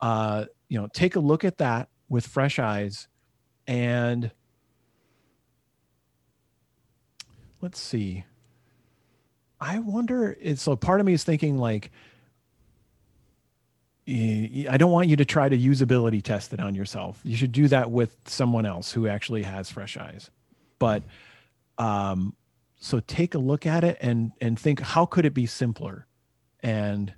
uh, 0.00 0.46
you 0.68 0.80
know, 0.80 0.88
take 0.92 1.16
a 1.16 1.20
look 1.20 1.44
at 1.44 1.58
that 1.58 1.88
with 2.08 2.26
fresh 2.26 2.58
eyes 2.58 3.08
and 3.66 4.30
let's 7.60 7.78
see. 7.78 8.24
I 9.60 9.80
wonder, 9.80 10.36
it's 10.40 10.62
so 10.62 10.76
part 10.76 11.00
of 11.00 11.06
me 11.06 11.12
is 11.12 11.24
thinking 11.24 11.58
like, 11.58 11.90
I 14.08 14.76
don't 14.78 14.90
want 14.90 15.08
you 15.08 15.16
to 15.16 15.24
try 15.26 15.50
to 15.50 15.58
usability 15.58 16.22
test 16.22 16.54
it 16.54 16.60
on 16.60 16.74
yourself. 16.74 17.20
You 17.24 17.36
should 17.36 17.52
do 17.52 17.68
that 17.68 17.90
with 17.90 18.16
someone 18.24 18.64
else 18.64 18.90
who 18.90 19.06
actually 19.06 19.42
has 19.42 19.70
fresh 19.70 19.98
eyes. 19.98 20.30
But 20.78 21.02
um, 21.76 22.34
so 22.80 23.00
take 23.00 23.34
a 23.34 23.38
look 23.38 23.66
at 23.66 23.84
it 23.84 23.98
and 24.00 24.32
and 24.40 24.58
think 24.58 24.80
how 24.80 25.04
could 25.04 25.26
it 25.26 25.34
be 25.34 25.44
simpler, 25.44 26.06
and 26.62 27.12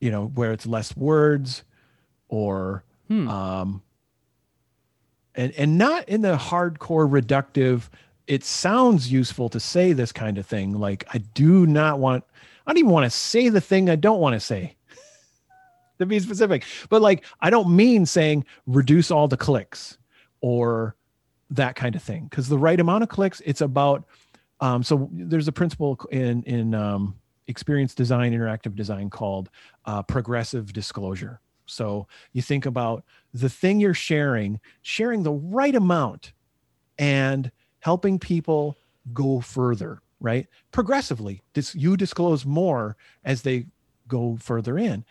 you 0.00 0.10
know 0.10 0.26
where 0.26 0.52
it's 0.52 0.66
less 0.66 0.94
words, 0.96 1.64
or 2.28 2.84
Hmm. 3.08 3.28
um, 3.28 3.82
and 5.34 5.52
and 5.56 5.78
not 5.78 6.08
in 6.08 6.20
the 6.20 6.36
hardcore 6.36 7.08
reductive. 7.08 7.88
It 8.26 8.44
sounds 8.44 9.12
useful 9.12 9.48
to 9.50 9.60
say 9.60 9.92
this 9.92 10.12
kind 10.12 10.36
of 10.38 10.46
thing. 10.46 10.78
Like 10.78 11.04
I 11.12 11.18
do 11.18 11.66
not 11.66 11.98
want. 11.98 12.24
I 12.66 12.70
don't 12.72 12.78
even 12.78 12.90
want 12.90 13.04
to 13.04 13.10
say 13.10 13.48
the 13.50 13.60
thing 13.60 13.88
I 13.90 13.96
don't 13.96 14.20
want 14.20 14.34
to 14.34 14.40
say 14.40 14.76
to 15.98 16.06
be 16.06 16.20
specific. 16.20 16.64
But 16.88 17.02
like, 17.02 17.24
I 17.40 17.50
don't 17.50 17.74
mean 17.74 18.06
saying 18.06 18.44
reduce 18.66 19.10
all 19.10 19.28
the 19.28 19.36
clicks 19.36 19.98
or 20.40 20.96
that 21.50 21.76
kind 21.76 21.94
of 21.94 22.02
thing. 22.02 22.26
Because 22.28 22.48
the 22.48 22.58
right 22.58 22.78
amount 22.78 23.02
of 23.02 23.08
clicks, 23.08 23.40
it's 23.44 23.60
about. 23.60 24.04
Um, 24.60 24.82
so 24.82 25.08
there's 25.12 25.48
a 25.48 25.52
principle 25.52 25.98
in 26.10 26.42
in 26.44 26.74
um, 26.74 27.16
experience 27.48 27.94
design, 27.94 28.32
interactive 28.32 28.74
design 28.74 29.10
called 29.10 29.50
uh, 29.84 30.02
progressive 30.02 30.72
disclosure. 30.72 31.40
So 31.66 32.06
you 32.32 32.42
think 32.42 32.66
about 32.66 33.04
the 33.32 33.48
thing 33.48 33.80
you're 33.80 33.94
sharing, 33.94 34.60
sharing 34.82 35.22
the 35.22 35.32
right 35.32 35.74
amount, 35.74 36.32
and 36.98 37.50
helping 37.80 38.18
people 38.18 38.76
go 39.12 39.40
further. 39.40 40.00
Right, 40.20 40.46
progressively, 40.70 41.42
dis- 41.52 41.74
you 41.74 41.96
disclose 41.98 42.46
more 42.46 42.96
as 43.24 43.42
they 43.42 43.66
go 44.08 44.38
further 44.40 44.78
in 44.78 45.04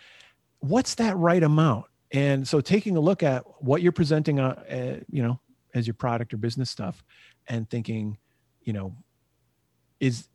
what's 0.63 0.95
that 0.95 1.17
right 1.17 1.43
amount? 1.43 1.86
And 2.12 2.47
so 2.47 2.62
taking 2.62 2.95
a 2.95 2.99
look 2.99 3.21
at 3.21 3.43
what 3.62 3.82
you're 3.82 3.91
presenting 3.91 4.39
uh, 4.39 4.63
uh, 4.69 5.04
you 5.10 5.21
know 5.21 5.39
as 5.73 5.88
your 5.88 5.93
product 5.95 6.34
or 6.34 6.38
business 6.38 6.69
stuff 6.69 7.04
and 7.47 7.69
thinking 7.69 8.17
you 8.62 8.71
know 8.71 8.95
is 9.99 10.30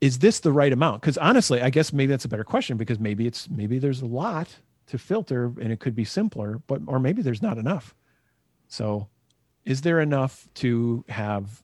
is 0.00 0.18
this 0.18 0.40
the 0.40 0.52
right 0.52 0.72
amount? 0.72 1.00
Because 1.00 1.16
honestly 1.16 1.62
i 1.62 1.70
guess 1.70 1.92
maybe 1.92 2.10
that's 2.10 2.26
a 2.26 2.28
better 2.28 2.44
question 2.44 2.76
because 2.76 2.98
maybe 2.98 3.26
it's 3.26 3.48
maybe 3.48 3.78
there's 3.78 4.02
a 4.02 4.06
lot 4.06 4.48
to 4.86 4.98
filter 4.98 5.52
and 5.60 5.72
it 5.72 5.80
could 5.80 5.94
be 5.94 6.04
simpler 6.04 6.60
but 6.66 6.82
or 6.86 6.98
maybe 6.98 7.22
there's 7.22 7.42
not 7.42 7.56
enough. 7.56 7.94
So 8.68 9.08
is 9.64 9.80
there 9.80 10.00
enough 10.00 10.46
to 10.54 11.04
have 11.08 11.62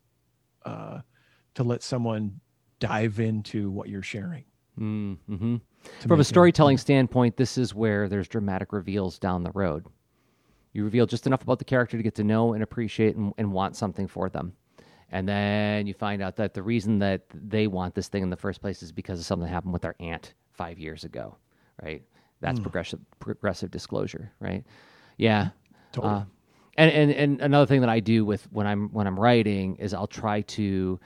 uh 0.65 1.01
to 1.55 1.65
let 1.65 1.83
someone 1.83 2.41
dive 2.79 3.21
into 3.21 3.71
what 3.71 3.91
you're 3.91 4.03
sharing? 4.03 4.45
Mm-hmm. 4.79 5.57
From 6.01 6.13
a 6.13 6.17
make 6.17 6.21
it- 6.21 6.25
storytelling 6.25 6.79
standpoint, 6.79 7.37
this 7.37 7.59
is 7.59 7.75
where 7.75 8.09
there's 8.09 8.29
dramatic 8.29 8.73
reveals 8.73 9.19
down 9.19 9.43
the 9.43 9.53
road. 9.53 9.87
You 10.73 10.85
reveal 10.85 11.07
just 11.07 11.27
enough 11.27 11.43
about 11.43 11.59
the 11.59 11.65
character 11.65 11.97
to 11.97 12.03
get 12.03 12.15
to 12.17 12.25
know 12.25 12.53
and 12.53 12.63
appreciate 12.63 13.17
and, 13.17 13.33
and 13.39 13.53
want 13.53 13.77
something 13.77 14.07
for 14.07 14.29
them. 14.29 14.53
And 15.13 15.29
then 15.29 15.87
you 15.89 15.95
find 15.95 16.23
out 16.23 16.37
that 16.37 16.55
the 16.55 16.63
reason 16.63 17.01
that 17.01 17.23
they 17.35 17.67
want 17.67 17.95
this 17.95 18.07
thing 18.09 18.23
in 18.23 18.31
the 18.31 18.37
first 18.37 18.61
place 18.61 18.83
is 18.83 18.93
because 18.93 19.19
of 19.19 19.27
something 19.27 19.47
that 19.47 19.53
happened 19.53 19.73
with 19.73 19.83
their 19.83 19.97
aunt 19.99 20.35
five 20.53 20.79
years 20.79 21.03
ago, 21.03 21.37
right? 21.83 22.03
That's 22.41 22.61
progressive 22.61 23.01
progressive 23.19 23.71
disclosure, 23.71 24.33
right? 24.41 24.65
Yeah. 25.17 25.51
Totally. 25.93 26.15
Uh, 26.15 26.25
and, 26.79 26.91
and 26.93 27.11
and 27.11 27.41
another 27.41 27.67
thing 27.67 27.81
that 27.81 27.91
I 27.91 28.01
do 28.01 28.25
with 28.25 28.47
when 28.53 28.67
I'm 28.67 28.89
when 28.91 29.07
I'm 29.07 29.19
writing 29.19 29.77
is 29.77 29.93
I'll 29.93 30.07
try 30.07 30.43
to 30.43 30.99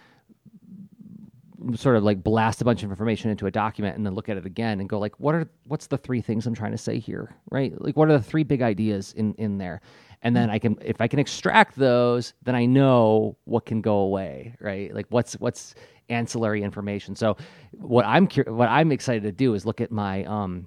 sort 1.74 1.96
of 1.96 2.04
like 2.04 2.22
blast 2.22 2.60
a 2.60 2.64
bunch 2.64 2.82
of 2.82 2.90
information 2.90 3.30
into 3.30 3.46
a 3.46 3.50
document 3.50 3.96
and 3.96 4.04
then 4.04 4.14
look 4.14 4.28
at 4.28 4.36
it 4.36 4.46
again 4.46 4.80
and 4.80 4.88
go 4.88 4.98
like 4.98 5.18
what 5.18 5.34
are 5.34 5.48
what's 5.64 5.86
the 5.86 5.98
three 5.98 6.20
things 6.20 6.46
i'm 6.46 6.54
trying 6.54 6.72
to 6.72 6.78
say 6.78 6.98
here 6.98 7.34
right? 7.50 7.72
Like 7.80 7.96
what 7.96 8.08
are 8.08 8.12
the 8.12 8.22
three 8.22 8.44
big 8.44 8.62
ideas 8.62 9.12
in 9.16 9.34
in 9.34 9.58
there? 9.58 9.80
And 10.22 10.34
then 10.36 10.50
i 10.50 10.58
can 10.58 10.76
if 10.82 11.00
i 11.00 11.08
can 11.08 11.18
extract 11.18 11.76
those 11.76 12.34
then 12.42 12.54
i 12.54 12.66
know 12.66 13.36
what 13.44 13.66
can 13.66 13.80
go 13.80 13.98
away 13.98 14.54
right? 14.60 14.94
Like 14.94 15.06
what's 15.10 15.34
what's 15.34 15.74
ancillary 16.08 16.62
information? 16.62 17.16
So 17.16 17.36
what 17.72 18.04
i'm 18.06 18.28
what 18.46 18.68
i'm 18.68 18.92
excited 18.92 19.22
to 19.24 19.32
do 19.32 19.54
is 19.54 19.66
look 19.66 19.80
at 19.80 19.90
my 19.90 20.24
um 20.24 20.66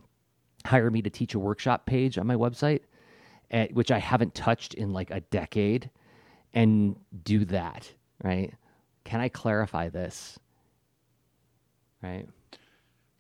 hire 0.65 0.91
me 0.91 1.01
to 1.01 1.09
teach 1.09 1.33
a 1.33 1.39
workshop 1.39 1.85
page 1.85 2.17
on 2.17 2.27
my 2.27 2.35
website 2.35 2.81
eh, 3.51 3.67
which 3.73 3.91
i 3.91 3.99
haven't 3.99 4.35
touched 4.35 4.73
in 4.73 4.91
like 4.91 5.11
a 5.11 5.21
decade 5.21 5.89
and 6.53 6.95
do 7.23 7.45
that 7.45 7.91
right? 8.23 8.53
Can 9.05 9.21
i 9.21 9.29
clarify 9.29 9.89
this 9.89 10.37
right 12.07 12.25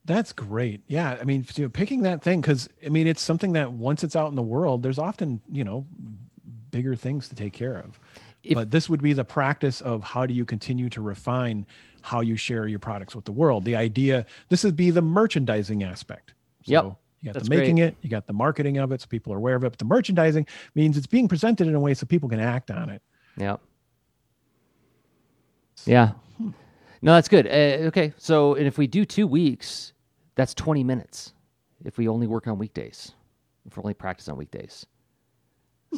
That's 0.05 0.31
great. 0.31 0.81
Yeah, 0.87 1.17
I 1.19 1.25
mean, 1.25 1.45
you 1.55 1.63
know, 1.65 1.69
picking 1.69 2.03
that 2.03 2.21
thing 2.21 2.39
because 2.39 2.69
I 2.85 2.89
mean, 2.89 3.07
it's 3.07 3.21
something 3.21 3.51
that 3.53 3.73
once 3.73 4.03
it's 4.05 4.15
out 4.15 4.29
in 4.29 4.35
the 4.35 4.41
world, 4.55 4.81
there's 4.83 4.97
often 4.99 5.41
you 5.51 5.65
know 5.65 5.85
bigger 6.71 6.95
things 6.95 7.27
to 7.29 7.35
take 7.35 7.51
care 7.53 7.77
of. 7.77 7.99
If- 8.43 8.53
but 8.55 8.71
this 8.71 8.89
would 8.89 9.01
be 9.01 9.11
the 9.13 9.25
practice 9.25 9.81
of 9.81 10.03
how 10.03 10.25
do 10.25 10.33
you 10.33 10.45
continue 10.45 10.89
to 10.91 11.01
refine 11.01 11.65
how 12.01 12.21
you 12.21 12.37
share 12.37 12.67
your 12.67 12.79
products 12.79 13.13
with 13.15 13.25
the 13.25 13.33
world. 13.33 13.65
The 13.65 13.75
idea 13.75 14.25
this 14.47 14.63
would 14.63 14.77
be 14.77 14.91
the 14.91 15.01
merchandising 15.01 15.83
aspect. 15.83 16.33
So 16.63 16.71
Yep, 16.71 16.83
You 16.83 16.93
got 17.25 17.33
that's 17.33 17.49
the 17.49 17.55
making 17.57 17.75
great. 17.77 17.87
it, 17.87 17.95
you 18.01 18.09
got 18.09 18.27
the 18.27 18.33
marketing 18.33 18.77
of 18.77 18.93
it, 18.93 19.01
so 19.01 19.07
people 19.07 19.33
are 19.33 19.37
aware 19.37 19.55
of 19.55 19.63
it. 19.65 19.71
But 19.71 19.79
the 19.79 19.85
merchandising 19.85 20.47
means 20.73 20.95
it's 20.95 21.07
being 21.07 21.27
presented 21.27 21.67
in 21.67 21.75
a 21.75 21.79
way 21.81 21.93
so 21.93 22.05
people 22.05 22.29
can 22.29 22.39
act 22.39 22.71
on 22.71 22.89
it. 22.89 23.01
Yep. 23.35 23.59
Yeah. 25.85 26.11
No, 27.01 27.13
that's 27.13 27.27
good. 27.27 27.45
Uh, 27.47 27.87
okay, 27.87 28.13
so 28.17 28.55
and 28.55 28.65
if 28.67 28.77
we 28.77 28.87
do 28.87 29.05
two 29.05 29.27
weeks, 29.27 29.93
that's 30.35 30.53
twenty 30.53 30.83
minutes. 30.83 31.33
If 31.85 31.97
we 31.97 32.07
only 32.07 32.27
work 32.27 32.47
on 32.47 32.57
weekdays, 32.57 33.11
if 33.65 33.77
we 33.77 33.81
only 33.83 33.93
practice 33.93 34.27
on 34.29 34.37
weekdays, 34.37 34.85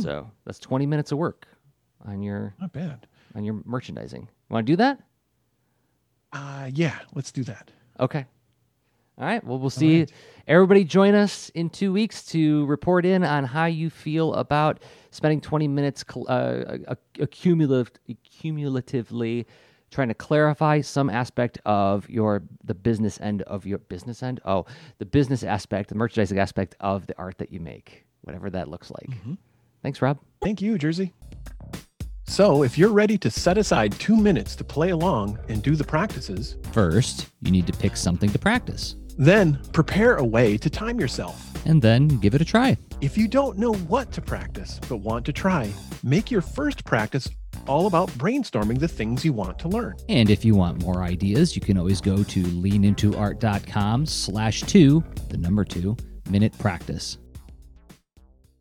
so 0.01 0.29
that's 0.45 0.59
twenty 0.59 0.85
minutes 0.85 1.11
of 1.11 1.17
work 1.17 1.47
on 2.05 2.21
your 2.21 2.53
Not 2.59 2.73
bad. 2.73 3.07
on 3.35 3.43
your 3.43 3.61
merchandising. 3.65 4.27
Want 4.49 4.65
to 4.67 4.71
do 4.73 4.75
that? 4.77 4.99
Uh, 6.33 6.69
yeah, 6.73 6.99
let's 7.15 7.31
do 7.31 7.43
that. 7.45 7.71
Okay. 7.99 8.25
All 9.17 9.25
right. 9.25 9.43
Well, 9.43 9.59
we'll 9.59 9.69
see. 9.69 10.05
Everybody 10.47 10.83
join 10.85 11.13
us 11.13 11.49
in 11.49 11.69
two 11.69 11.91
weeks 11.91 12.23
to 12.27 12.65
report 12.67 13.05
in 13.05 13.23
on 13.23 13.43
how 13.43 13.65
you 13.65 13.89
feel 13.89 14.33
about 14.35 14.79
spending 15.11 15.41
20 15.41 15.67
minutes 15.67 16.05
uh, 16.27 16.77
ac- 16.87 16.97
accumulative, 17.19 17.91
cumulatively 18.23 19.45
trying 19.91 20.07
to 20.09 20.13
clarify 20.13 20.81
some 20.81 21.09
aspect 21.09 21.59
of 21.65 22.09
your 22.09 22.43
the 22.63 22.73
business 22.75 23.19
end 23.21 23.41
of 23.43 23.65
your 23.65 23.77
business 23.79 24.21
end. 24.23 24.39
Oh, 24.45 24.65
the 24.99 25.05
business 25.05 25.43
aspect, 25.43 25.89
the 25.89 25.95
merchandising 25.95 26.37
aspect 26.39 26.75
of 26.79 27.07
the 27.07 27.17
art 27.17 27.37
that 27.39 27.51
you 27.51 27.59
make, 27.59 28.05
whatever 28.21 28.49
that 28.49 28.67
looks 28.69 28.91
like. 28.91 29.09
Mm-hmm. 29.09 29.33
Thanks, 29.81 30.01
Rob. 30.01 30.19
Thank 30.41 30.61
you, 30.61 30.77
Jerzy. 30.77 31.11
So, 32.25 32.61
if 32.63 32.77
you're 32.77 32.93
ready 32.93 33.17
to 33.17 33.31
set 33.31 33.57
aside 33.57 33.91
two 33.93 34.15
minutes 34.15 34.55
to 34.57 34.63
play 34.63 34.91
along 34.91 35.39
and 35.49 35.63
do 35.63 35.75
the 35.75 35.83
practices, 35.83 36.57
First, 36.71 37.27
you 37.41 37.51
need 37.51 37.65
to 37.65 37.73
pick 37.73 37.97
something 37.97 38.29
to 38.29 38.37
practice, 38.37 38.95
then 39.17 39.59
prepare 39.73 40.17
a 40.17 40.23
way 40.23 40.55
to 40.57 40.69
time 40.69 40.99
yourself. 40.99 41.43
and 41.65 41.81
then 41.81 42.07
give 42.07 42.35
it 42.35 42.41
a 42.41 42.45
try. 42.45 42.77
If 43.01 43.17
you 43.17 43.27
don't 43.27 43.57
know 43.57 43.73
what 43.73 44.11
to 44.13 44.21
practice 44.21 44.79
but 44.87 44.97
want 44.97 45.25
to 45.25 45.33
try, 45.33 45.71
make 46.03 46.29
your 46.31 46.41
first 46.41 46.85
practice 46.85 47.27
all 47.69 47.85
about 47.85 48.09
brainstorming 48.11 48.79
the 48.79 48.87
things 48.87 49.23
you 49.23 49.31
want 49.31 49.59
to 49.59 49.67
learn. 49.67 49.95
And 50.09 50.29
if 50.29 50.43
you 50.43 50.55
want 50.55 50.81
more 50.81 51.03
ideas, 51.03 51.55
you 51.55 51.61
can 51.61 51.77
always 51.77 52.01
go 52.01 52.23
to 52.23 52.43
leanintoart.com 52.43 54.05
slash 54.07 54.61
two, 54.61 55.03
the 55.29 55.37
number 55.37 55.63
two, 55.63 55.95
minute 56.29 56.57
practice. 56.57 57.17